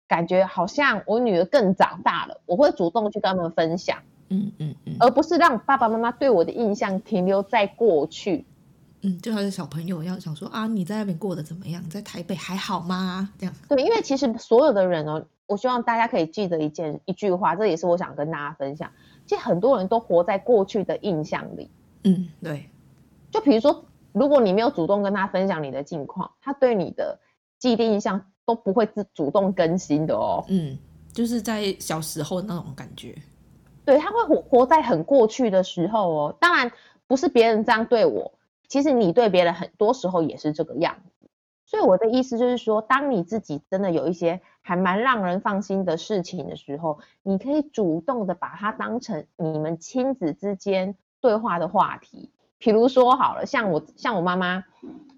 [0.07, 3.99] 感觉好像我女儿更长大了，我会主动去跟他们分享，
[4.29, 8.45] 嗯嗯嗯，而不是让爸爸妈妈对我的印象停留在过去。
[9.03, 11.83] 嗯，就好像小朋友要想说啊，你在那边过得怎么样？
[11.89, 13.33] 在台北还好吗？
[13.39, 13.55] 这样。
[13.69, 18.91] 对，因为其实所有的人哦，我希望大家可以记得一件一句话，这也是我想跟大家分享。
[19.25, 21.71] 其实很多人都活在过去的印象里。
[22.05, 22.69] 嗯，对。
[23.31, 27.17] 就比如说，如果你没有主动跟他分享你的近况，他对你的
[27.59, 30.45] 既定印象都不会自主动更新的哦。
[30.49, 30.77] 嗯，
[31.13, 33.15] 就是在小时候那种感觉。
[33.85, 36.37] 对，他会活活在很过去的时候哦。
[36.41, 36.73] 当然
[37.07, 38.33] 不是别人这样对我。
[38.69, 41.29] 其实你对别人很多时候也是这个样子，
[41.65, 52.31] 所以我的意思就是说，当你自己真的有一些还蛮让人放心的事情的时候，你可以主动的把它当成你们亲子之间对话的话题。
[52.59, 54.65] 比如说好了，像我像我妈妈，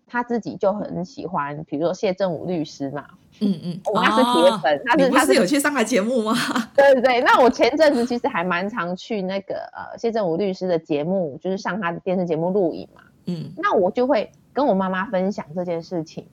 [0.06, 3.06] 她自己就很喜欢，比如说谢振武律师嘛，
[3.40, 6.34] 嗯嗯，我妈是铁粉，她是她是有去上海节目吗？
[6.76, 13.00] 对对对，那我前阵子其实还蛮常去那个呃谢振武律师的节目，就是上他的电视节目录影嘛。
[13.30, 16.28] 嗯，那我就会跟我妈妈分享这件事情，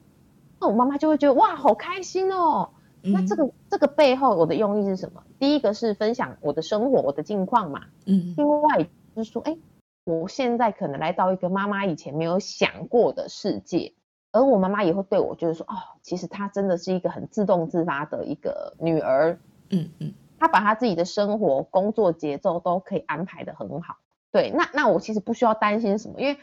[0.60, 2.72] 那我妈妈就会觉得哇，好开心哦。
[3.04, 5.22] 嗯、那这个这个背后我的用意是什么？
[5.38, 7.84] 第一个是分享我的生活，我的近况嘛。
[8.08, 9.56] 嗯，另外就是说，哎，
[10.04, 13.94] 我现在可能来到一个妈妈以前没有想过的世界，
[14.32, 19.38] 而我妈妈也会对我就是说，哦，其实她真的是一个很自动自发的一个女儿。
[19.70, 23.98] 嗯嗯，她把她自己的生活、工作节奏都可以安排的很好。
[24.32, 26.38] 对，那那我其实不需要担心什么，因为。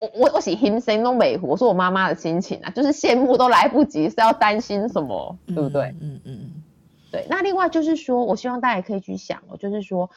[0.00, 5.94] 我我我喜心生都美，我说我妈妈的心情啊，就是羡慕都来不及，是要担心什么，对不对？
[6.00, 6.62] 嗯嗯嗯，
[7.10, 7.26] 对。
[7.28, 10.08] 那另外就是说，我希望大家也可以去想哦，就是说，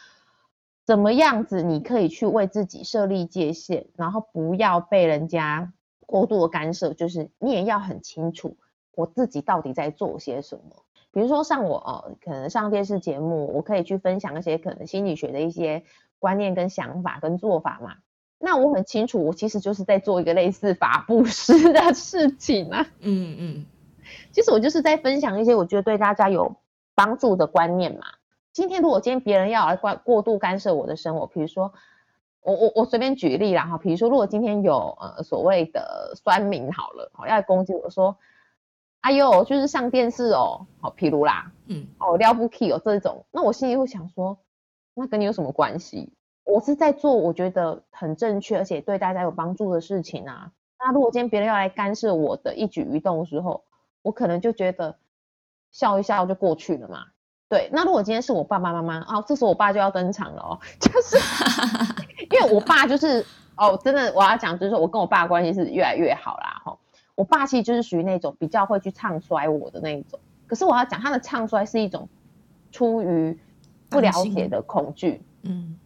[0.86, 5.74] 怎么样子你可以去为自己设立界限，然后不要被人家
[6.06, 8.58] 过度的干涉，就是你也要很清楚
[8.94, 10.84] 我自己到底在做些什么。
[11.12, 15.84] 比如说像我哦，可能上电视节目，我可以去分享一些可能心理学的一些
[16.20, 17.96] 观念跟想法跟做法嘛。
[18.42, 22.88] 那我很清楚，我其实就是在做一个类似法布施的事情啊。
[23.00, 23.66] 嗯嗯，
[24.32, 26.56] 其实我就是在分享一些我觉得对大家有
[26.96, 28.02] 帮助的观念嘛。
[28.52, 31.72] 今天如果今天别人要来过过度干涉我的生活，比如说
[32.42, 38.18] 我我我随便举例啦哈，比如说如果今天有呃所谓的酸民好了，好要攻击我说，
[39.02, 44.40] 哎呦就是上电视哦，好譬如啦，嗯，哦了不起哦这种，那我心里会想说，
[44.96, 46.12] 那跟你有什么关系？
[46.52, 50.52] 我是在做我觉得很正确而且对大家有帮助的事情啊。
[50.80, 53.64] 那如果今天别人要来干涉我的一举一动的时候，
[54.02, 54.98] 我可能就觉得
[55.72, 57.06] 笑一笑就过去了嘛。
[57.48, 61.18] 对，那如果今天是我爸爸妈妈啊，这时候我爸就要登场了哦， 就是
[62.32, 63.26] 因为我爸就是
[63.56, 66.78] 哦，真的我要讲就是说我跟我爸的关系是越来越好啦哈。
[67.16, 72.10] 我爸其实就是属于那种比较会去唱衰我的那一种，可是我要讲他的唱衰是一种
[72.72, 73.38] 出于
[73.90, 75.78] 不了解的恐惧，嗯，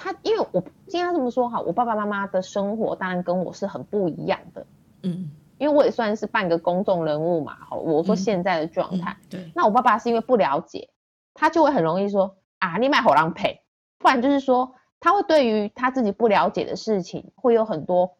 [0.00, 4.66] 他因为我今天这么说哈，我爸爸妈妈的生活当然跟我是很不一样的，
[5.02, 5.30] 嗯。
[5.58, 10.88] 因为我也算是半个公众人物嘛，好，我说现在的状态，嗯嗯，对，那我爸爸是因为不了解。
[11.34, 13.60] 他就会很容易说啊，你买火狼赔，
[13.98, 18.16] 不然就是说他会对于他自己不了解的事情会有很多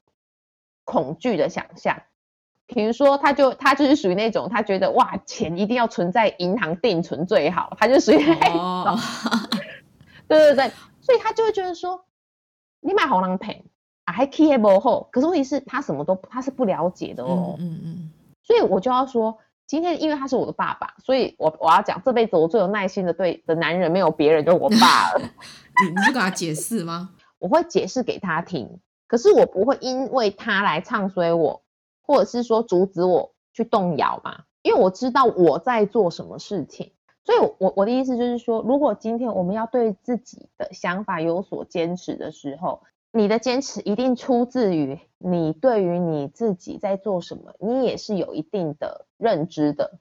[0.84, 2.02] 恐惧的想象，
[2.66, 8.98] 比如说他就他就是属于那种他觉得哇钱一定要存在银行定存最好，他就属于那种，哦、
[10.28, 10.70] 对对 对，
[11.10, 12.04] 所以他就会觉得说
[12.78, 13.64] 你买红狼赔
[14.04, 18.10] 啊还 keep 不好，可是问题是他什么都他是不了解的哦，嗯嗯，嗯，
[18.44, 19.36] 所以我就要说。
[19.66, 25.20] 今天因为他是我的爸爸，所以我我要讲这辈子我最有耐心的对的男人没有别人，就是我爸了。
[25.84, 27.10] 你你是跟他解释吗？
[27.38, 31.62] 我会解释给他听，可是我不会因为他来唱衰我，
[32.02, 36.90] 或者是说阻止我去动摇嘛，因为我知道我在做什么事情。
[37.24, 42.80] 所以我，我我的意思就是说，如果今天我们要对自己的想法有所坚持的时候。
[43.12, 49.98] 你的坚持一定出自于你对于你自己在做什么，你也是有一定的认知的。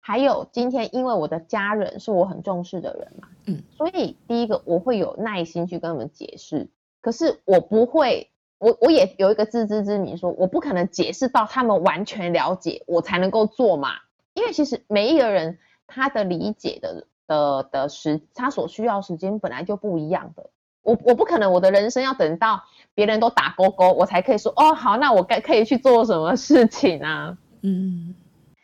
[0.00, 6.68] 还有今天，因为我的家人是我很重视的人嘛，嗯，所以第一个我会有耐心去跟他们解释。
[7.00, 13.92] 可是我不会，我我也有一个自知之明说，说我不可能解释到他们完全了解我才能够做嘛。
[14.34, 15.58] 因为其实每一个人
[15.92, 20.48] 他的理解的的的时，他所需要时间本来就不一样的。
[20.82, 22.64] 我我不可能，我的人生要等到
[22.94, 27.38] 别人都打勾勾，我才可以说哦好，那我该可以去做什么事情啊？
[27.60, 28.14] 嗯，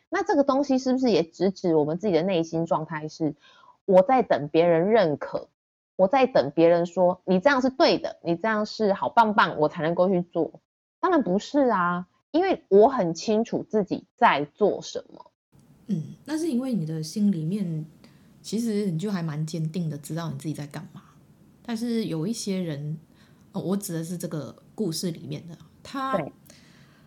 [0.09, 3.07] 那这个东西是不是也直指我们自己的内心状态？
[3.07, 3.37] 是
[3.85, 5.49] 我在等别人认可，
[5.95, 10.51] 我在等别人说你这样是对的，你这样是好棒棒，我才能够去做。
[10.99, 15.31] 当然不是啊，因为我很清楚自己在做什么。
[15.89, 17.85] 嗯，那是因为你的心里面
[18.41, 21.03] 其实你就还蛮坚定的，知道你自己在干嘛。
[21.63, 22.97] 但是有一些人，
[23.53, 26.19] 哦，我指的是这个故事里面的他，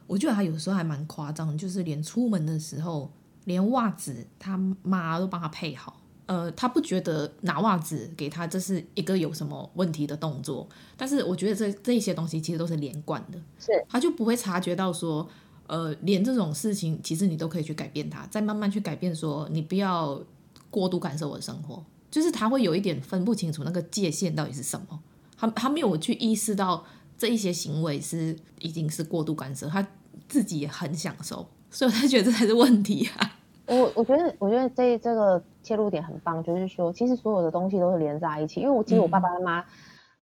[0.06, 3.12] 我觉得他有时候还蛮夸张，就是连出门的时候，
[3.46, 15.28] 连袜子他妈都帮他配好，呃，他不觉得拿袜子给他这是一个有什么问题的动作，但是我觉得这这些东西其实都是连贯的，是，他就不会察觉到说，
[15.72, 20.22] 呃，连这种事情其实你都可以去改变它，再慢慢去改变，说你不要
[20.69, 21.82] 过度感受我的生活。
[22.09, 24.99] 就是他会有一点分不清楚那个界限到底是什么，
[25.38, 26.84] 他他没有去意识到
[27.17, 29.88] 这一些行为是已经是过度干涉，他
[30.28, 33.39] 自己也很享受，所以他觉得这才是问题啊。
[33.67, 39.65] 我我觉得我觉得这这个切入点很棒，就是说其实所有的东西都是连在一起，因为我其实我爸爸妈妈。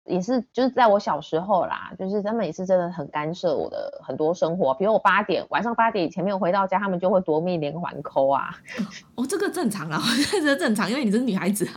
[0.10, 8.50] 嗯也是，就是在我小时候啦，就是他们也是真的很干涉我的很多生活，比如我八点晚上八点以前没有回到家，他们就会夺命连环扣啊。
[9.14, 10.02] 哦，这个正常啊，
[10.32, 11.74] 这个正常，因为你是女孩子啊。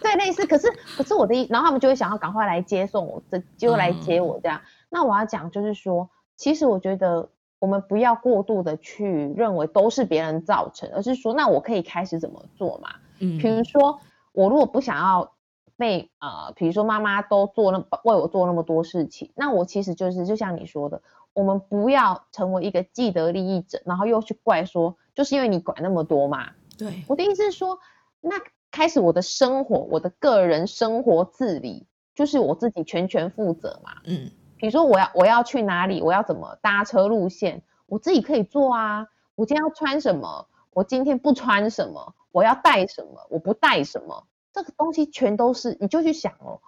[0.00, 4.58] 对，类似，可是可是我的意，然后他们就会想要赶快来接送我，这就来接我这样。
[4.58, 7.28] 嗯、那我要讲就是说，其实我觉得
[7.58, 12.88] 我们不要过度的去认为都是别人造成，而是说，那我可以开始怎么做嘛？
[13.18, 14.00] 嗯，比如说
[14.32, 15.30] 我如果不想要。
[15.76, 21.02] 被呃，比如说妈妈都做那为我做那么多事情，那我其实就是就像你说的，
[21.32, 26.50] 我们不要成为一个既得利益者，然后又去怪说，就是因为你管那么多嘛。
[26.78, 27.78] 对，我的意思是说，
[28.20, 28.36] 那
[28.70, 33.92] 开始我的生活，我的个人生活自理，就是我自己全权负责嘛。
[34.04, 39.08] 嗯，比如说我要我要去哪里，我要怎么搭车路线，我自己可以做啊。
[39.34, 44.24] 我今天要穿什么，我今天不穿什么，我要带什么，我不带什么。
[44.52, 46.60] 这个东西全都是，你就去想哦，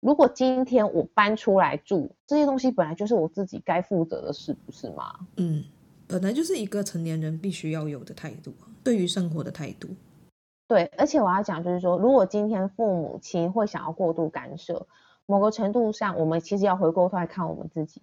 [0.00, 5.14] 如果今天我搬出来住，这些东西本来就是我自己该负责的事，不是吗？
[5.36, 5.64] 嗯，
[6.06, 8.52] 本来就是一个成年人必须要有的态度，
[8.84, 9.88] 对于生活的态度。
[10.68, 14.86] 对，而且我要讲就是说，如果今天父母亲会想要过度干涉，
[15.26, 18.02] 某个程度上，我们其实要回过头来看我们自己，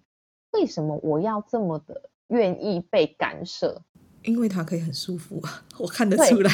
[0.50, 3.80] 为什么我要这么的愿意被干涉？
[4.24, 6.50] 因为他可以很舒服啊，我看得出来。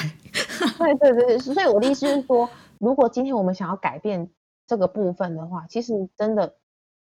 [0.79, 2.47] 对对对对，所以我的意思是说。
[2.85, 4.29] 如果今天我们想要改变
[4.67, 6.55] 这个部分的话，其实真的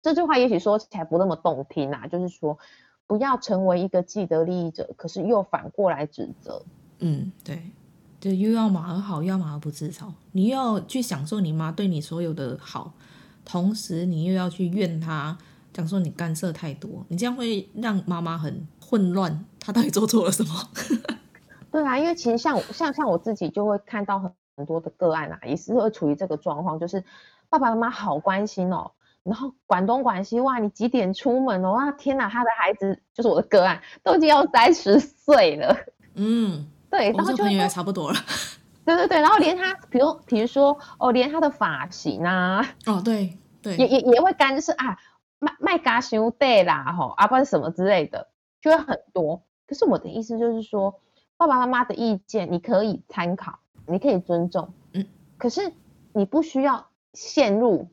[0.01, 2.57] 这句话也许说起来不那么动听啊，就是说
[3.07, 6.62] 不要成为一个既得利益者，可是又反过来指责。
[7.01, 7.70] 嗯，对，
[8.20, 10.12] 就又要马儿好，又要马儿不吃草。
[10.33, 12.93] 你又要去享受你妈对你所有的好，
[13.45, 15.37] 同时你又要去怨她，
[15.72, 19.45] 讲说你干涉太多，你这样会让妈妈很混乱。
[19.59, 20.55] 她到底做错了什么？
[21.72, 27.05] 对啊，因为其实像像像我自己就会看到很很多的个案啊，也是会处于这个状况，就是
[27.48, 28.92] 爸爸妈妈好关心哦，
[29.22, 31.72] 然后管东管西，哇，你几点出门哦？
[31.72, 35.76] 哇，天哪，他的孩子就是我的个案，都已经要三十岁了。
[36.14, 36.70] 嗯。
[36.90, 38.16] 对，然后就也差不多了。
[38.86, 44.96] 对对对，然后连他，比如比如说哦，连他的发型啊，哦对对，也也也会干涉啊，
[45.40, 48.28] 卖卖嘎修对啦，吼啊，不然什么之类的，
[48.62, 49.42] 就会很多。
[49.66, 51.00] 可是我的意思就是说，
[51.36, 55.07] 爸爸妈妈的意见你可以参考，你可以尊重，嗯，
[55.37, 55.72] 可是
[56.12, 57.89] 你不需要陷入，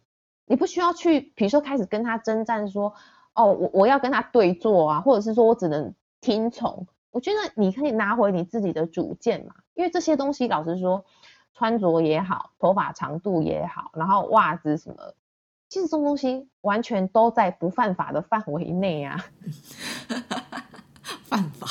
[0.45, 2.95] 你不需要去，比如说开始跟他征战说，说
[3.33, 6.87] 哦，我我要跟他对坐啊，或者是说我只能听从。
[7.11, 11.03] 我觉得你可以拿回你自己的主见嘛，因为这些东西老实说，
[11.53, 15.13] 穿着也好，头发长度也好，然后袜子什么，
[15.67, 19.25] 其实这种东西完全都在不犯法的范围内啊。
[21.27, 21.67] 犯法？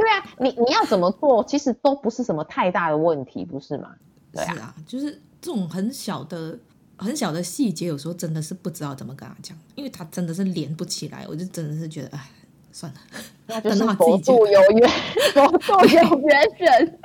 [0.00, 3.94] 对啊，你你要怎么做，其实都不是什么太大的问题，不是吗？
[4.32, 6.58] 对啊，是啊，就是这种很小的、
[6.96, 12.30] 很小的细节，有时候真的是不知道怎么跟他讲，因为他真的是连不起来，我就真的是觉得，哎。
[12.72, 13.00] 算了，
[13.48, 14.88] 那就是佛度有缘，
[15.34, 17.00] 佛度有缘人。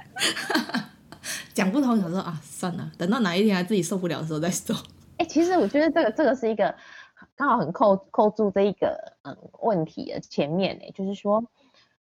[1.55, 4.75] 讲不通，想说啊，算了，等到哪一天他自己受不了的时候再说。
[5.17, 6.75] 哎、欸，其实我觉得这个这个是一个
[7.35, 11.43] 刚好很扣扣住这一个嗯问题的前面呢，就是说，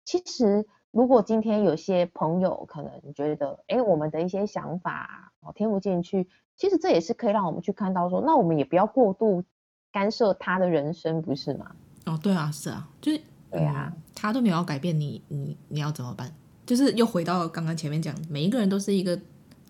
[0.07, 9.45] 其实如果今天有些朋友可能觉得，哎、欸，我们的一些想法哦听不进去，其实这也是可以让我们去看到说，那我们也不要过度
[9.93, 11.73] 干涉他的人生，不是吗？
[12.07, 13.21] 哦，对啊，是啊，就是。
[13.53, 16.33] 对啊、嗯，他都没有要改变你，你你要怎么办？
[16.65, 19.21] 就是又回到刚刚前面讲，每一个人都是一个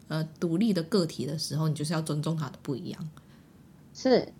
[0.08, 3.08] 呃独立的个体的时候，你就是要尊重他的不一样。
[3.94, 4.34] 是，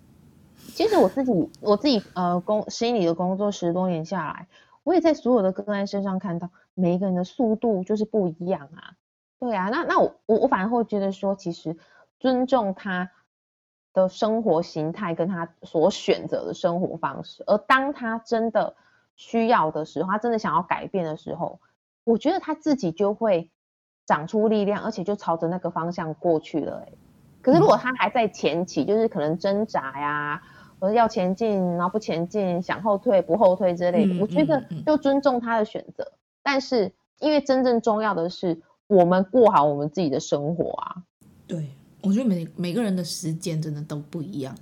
[0.75, 4.47] 其实我自己我自己呃工心理的工作十多年下来，
[4.83, 8.95] 我也在所有的个案身上看到，每一个人的速度就是不一样啊。
[9.39, 11.77] 对啊，那那我我我反而会觉得说，其实
[12.19, 13.11] 尊重他
[13.93, 18.77] 的生活形态跟他所选择的生活方式，而当他真的。
[19.17, 21.61] 需要的时候，他真的想要改变的时候，
[22.05, 23.51] 我觉得他自己就会
[24.07, 26.83] 长出力量，而且就朝着那个方向过去了。
[26.87, 26.93] 哎，
[27.43, 36.13] 可是如果他还在前期，就是可能挣扎呀，或者要前进，然后不前进，想后退不后退之类的，我觉得就尊重他的选择。
[36.43, 40.97] 但是，因为真正重要的是，我们过好我们自己的生活啊。
[41.47, 41.69] 对，
[42.03, 44.55] 我觉得每每个人的时间真的都不一样，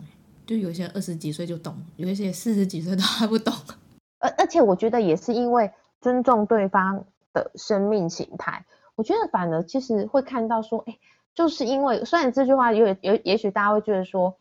[0.47, 3.55] 就有些二十几岁就懂，有一些四十几岁都还不懂。
[4.21, 8.65] 而而且我觉得也是因为尊重对方的生命形态，
[8.97, 10.99] 我觉得反而其实会看到说，哎，
[11.35, 14.35] 就是因为虽然这句话有有，也许大家会觉得说，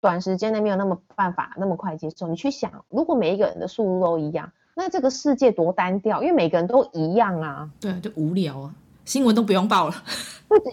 [0.00, 2.28] 短时间内没有那么办法那么快接受。
[2.28, 7.68] 你去想，如果每一个人的速度都一样，那这个世界多单调，因为每个人都一样啊。
[7.80, 8.74] 对，就无聊啊，
[9.04, 9.94] 新闻都不用报了，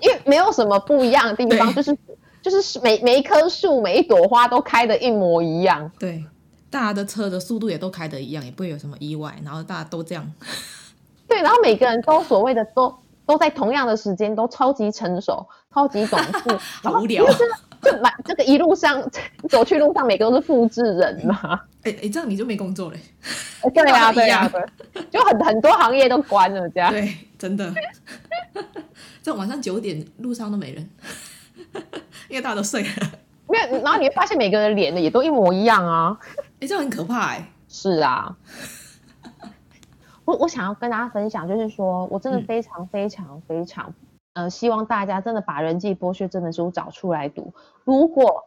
[0.02, 1.98] 因为没有什么不一样的地方，就是
[2.42, 5.92] 就是每每一棵树每一朵花都开的一模一样。
[6.00, 6.24] 对。
[6.70, 10.34] 大家的车的速度也都开的一样，也不会有什么意外，然后大家都这样。
[11.26, 12.94] 对，然后每个人都所谓的都
[13.26, 17.24] 都在同样的时间都超级成熟、超级懂事， 好无聊。
[17.82, 19.04] 就满这个一路上
[19.50, 21.62] 走去路上，每个都是复制人嘛。
[21.84, 22.98] 哎哎，这样你就没工作了。
[23.74, 24.50] 对啊，对啊，
[24.94, 26.92] 对，就很很多行业都关了，这样。
[26.92, 27.74] 对，真的。
[29.24, 30.90] 这晚上九点路上都没人，
[32.30, 32.90] 因为大家都睡了。
[33.50, 36.18] 没有，然后你会发现每个人脸的也都一模一样啊。
[36.38, 37.52] 哎、欸，这很可怕哎、欸。
[37.70, 38.36] 是啊，
[40.24, 44.07] 我我想要跟大家分享，就是说我真的非常非常非常，嗯、
[44.38, 47.52] 呃，希望大家真的把《人际剥削症》的书找出来读。
[47.84, 48.44] 如果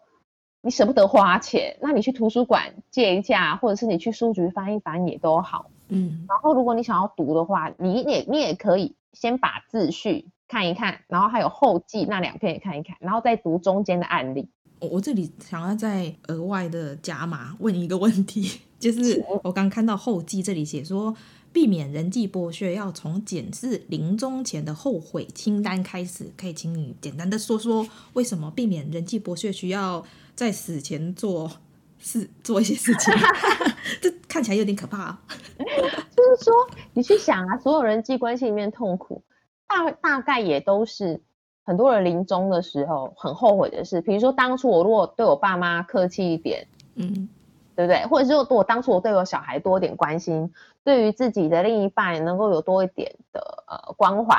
[0.62, 5.68] 你舍不得花钱，那你去图书馆借一下，或者是你去书局翻一翻也都好。
[5.88, 6.24] 嗯。
[6.28, 14.48] 然后，如果你想要读的话，你也你也可以先把自序看一看，然后还有后记那两篇也看一看，然后再读中间的案例。
[14.80, 21.12] 我这里想要再额外的加码问一个问题， 就是我刚看到后记这里写说，
[21.52, 31.50] 避免人际剥削要从检视临终前的后悔清单开始，可以请你简单的说说为什么避免人际剥削需要在死前做
[31.98, 33.12] 事做一些事情？
[34.00, 35.22] 这看起来有点可怕啊。
[35.58, 36.54] 就是说，
[36.94, 39.22] 你去想啊，所有人际关系里面痛苦，
[39.66, 41.20] 大大概也都是。
[41.62, 47.28] 很多人临终的时候很后悔的事，比如说当初我如果对我爸妈客气一点，嗯，
[47.76, 48.04] 对不对？
[48.06, 50.52] 或者是说，我当初我对我小孩多一点关心，
[50.84, 54.36] 对于自己的另一半能够有多一点的呃关怀。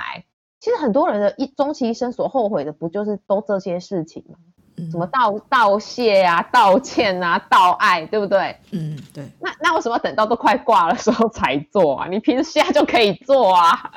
[0.60, 4.38] 其实很多人的一终其一生所后悔的，不就是都这些事情吗？
[4.90, 8.56] 什么道道谢啊、道歉啊、道爱，对不对？
[8.72, 9.24] 嗯，对。
[9.40, 12.08] 那那为什么等到都快挂了 时候才做啊？
[12.08, 13.92] 你平时现在就可以做啊。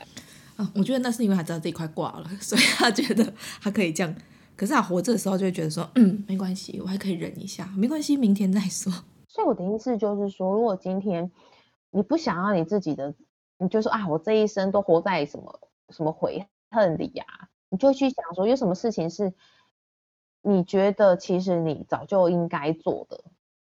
[0.56, 3.32] 啊，我觉得那是因为他知道自己快挂了， 所以他觉得
[3.62, 4.14] 他可以这样。
[4.56, 8.92] 可是他活着的时候就会觉得说，嗯，没关系，我还可以忍一下，没关系，明天再说。
[9.28, 11.30] 所以我的意思就是说，如果今天
[11.94, 13.14] 你不想要你自己的，
[13.56, 19.32] 你就说啊，我这一生都活在什么什么悔恨里呀、啊，你就去想说，有什么事情是。
[20.46, 23.24] 你觉得其实你早就应该做的，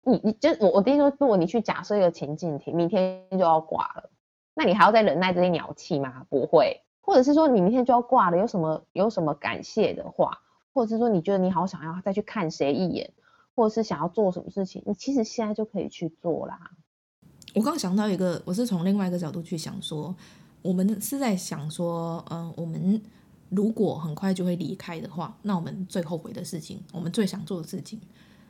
[0.02, 4.10] 你你就我我的意思说，如果你去假设一个情境题，明天就要挂了，
[4.56, 6.26] 那你还要再忍耐这些鸟气吗？
[6.28, 10.40] 不会，或者是说你明天就要挂了，有什么有什么感谢的话，
[10.74, 13.14] 或者是说你觉得你好想要再去看谁一眼，
[13.56, 16.72] 或者是想要做什么事情，你其实现在就可以去做啦。
[17.56, 20.14] 我刚想到一个，我是从另外一个角度去想说，
[20.62, 23.02] 我们是在想说，嗯、我们。
[23.50, 28.02] 如果很快就会离开的话，那我们最后悔的事情，我们最想做的事情。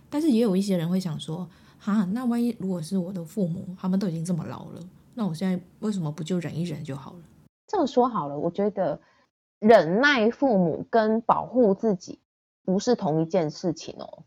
[0.10, 1.48] 但是也有一些人会想说，
[1.78, 4.80] 哈，那万一如果是我的父母，他们都已经这么老了，
[5.14, 7.20] 那我现在为什么不就忍一忍就好了？
[7.68, 9.00] 这么说好了，我觉得
[9.60, 12.18] 忍耐父母跟保护自己
[12.64, 14.24] 不是同一件事情哦。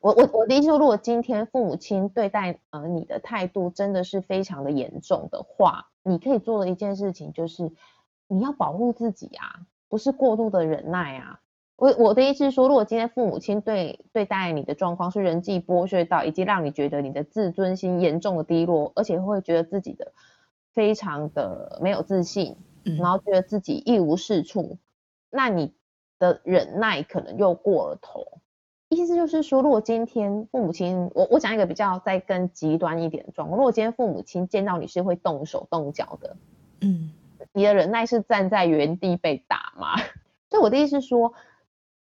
[0.00, 7.72] 我我我的意思说，如果今天父母亲对待呃你的态度真的是非常的严重的话，你可以做的一件事情就是
[8.28, 9.66] 你要保护自己啊。
[9.88, 11.40] 不是过度的忍耐啊，
[11.76, 20.12] 我我的意思是说，如果今天父母亲对对待你的状况是人际剥削到，以及让你觉得你的自尊心严重的低落，而且会觉得自己的
[20.72, 22.56] 非常的没有自信，
[22.98, 24.76] 然后觉得自己一无是处，
[25.30, 25.72] 那你
[26.18, 28.40] 的忍耐可能又过了头。
[28.88, 36.36] 意思就是说，如果今天父母亲，我我讲一个比较再更极端一点的状况，如果今天父母亲见到你是会动手动脚的，
[36.80, 37.12] 嗯。
[37.52, 39.96] 你的忍耐是站在原地被打吗？
[40.50, 41.32] 所以我的意思是说，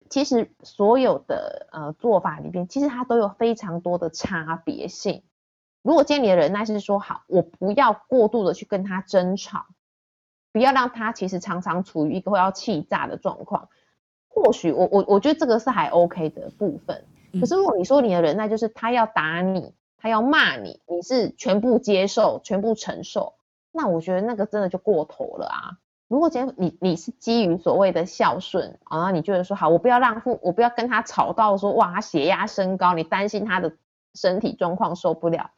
[0.09, 5.23] 其实所有的呃做法里边，其实它都有非常多的差别性。
[5.83, 9.67] 如果今天你的忍耐是说好，我不要过度的去跟他争吵，
[10.51, 13.69] 不要让他其实常常处于一个会要气炸的状况，
[14.35, 17.05] 或许我我我觉得这个是还 OK 的部分。
[17.41, 23.35] 可是如果你说你的忍耐就是他要打你，他要骂你，你是全部接受、全部承受。
[23.73, 25.79] 那我觉得那个真的就过头了啊！
[26.07, 33.73] 如果今天你你是基于所谓的孝顺，然后你觉得说好，我不要让父，我不要跟他吵到说哇，他血压升高，你担心他的
[34.15, 35.51] 身体状况受不了，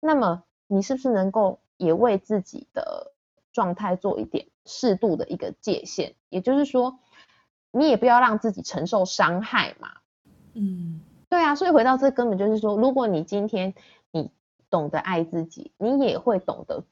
[0.00, 3.12] 那么你是不是能够也为自己的
[3.52, 6.14] 状态做一点适度的一个界限？
[6.30, 6.98] 也就是说，
[7.70, 9.88] 你也不要让自己承受伤害嘛。
[10.54, 13.74] 嗯，对啊，所以回到这根本就是说，如果你今天
[14.10, 14.30] 你
[14.70, 16.84] 懂得爱自己，你也会懂得。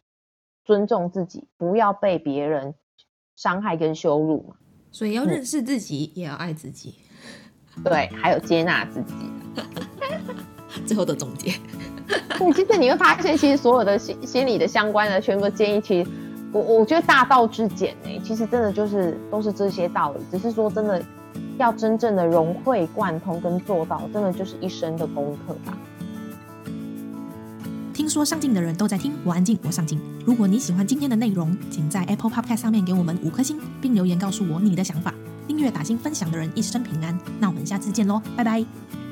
[0.64, 2.74] 尊重自己，不要被别人
[3.36, 4.56] 伤害跟羞辱嘛。
[4.90, 6.96] 所以要认识自己，嗯、也要爱自己。
[7.84, 9.14] 对，还有接纳自己。
[10.84, 11.52] 最后的总结。
[12.36, 16.10] 对，其实你会发现，其实所有的心心理的相关的全部建议，其实
[16.56, 20.20] 我我觉得大道至简呢，其实真的就是都是这些道理。
[20.30, 21.02] 只是说真的，
[21.58, 25.76] 要真正的融会贯通跟做到，真的就是一生的功课吧。
[27.92, 30.00] 听说上镜的人都在听，我安静，我上镜。
[30.24, 35.12] 如果你喜欢今天的内容，请在 Apple Podcast 上面给我们五颗星，并留言告诉我你的想法。
[35.46, 37.18] 订阅、打星、分享的人一生平安。
[37.38, 39.05] 那我们下次见喽，拜拜。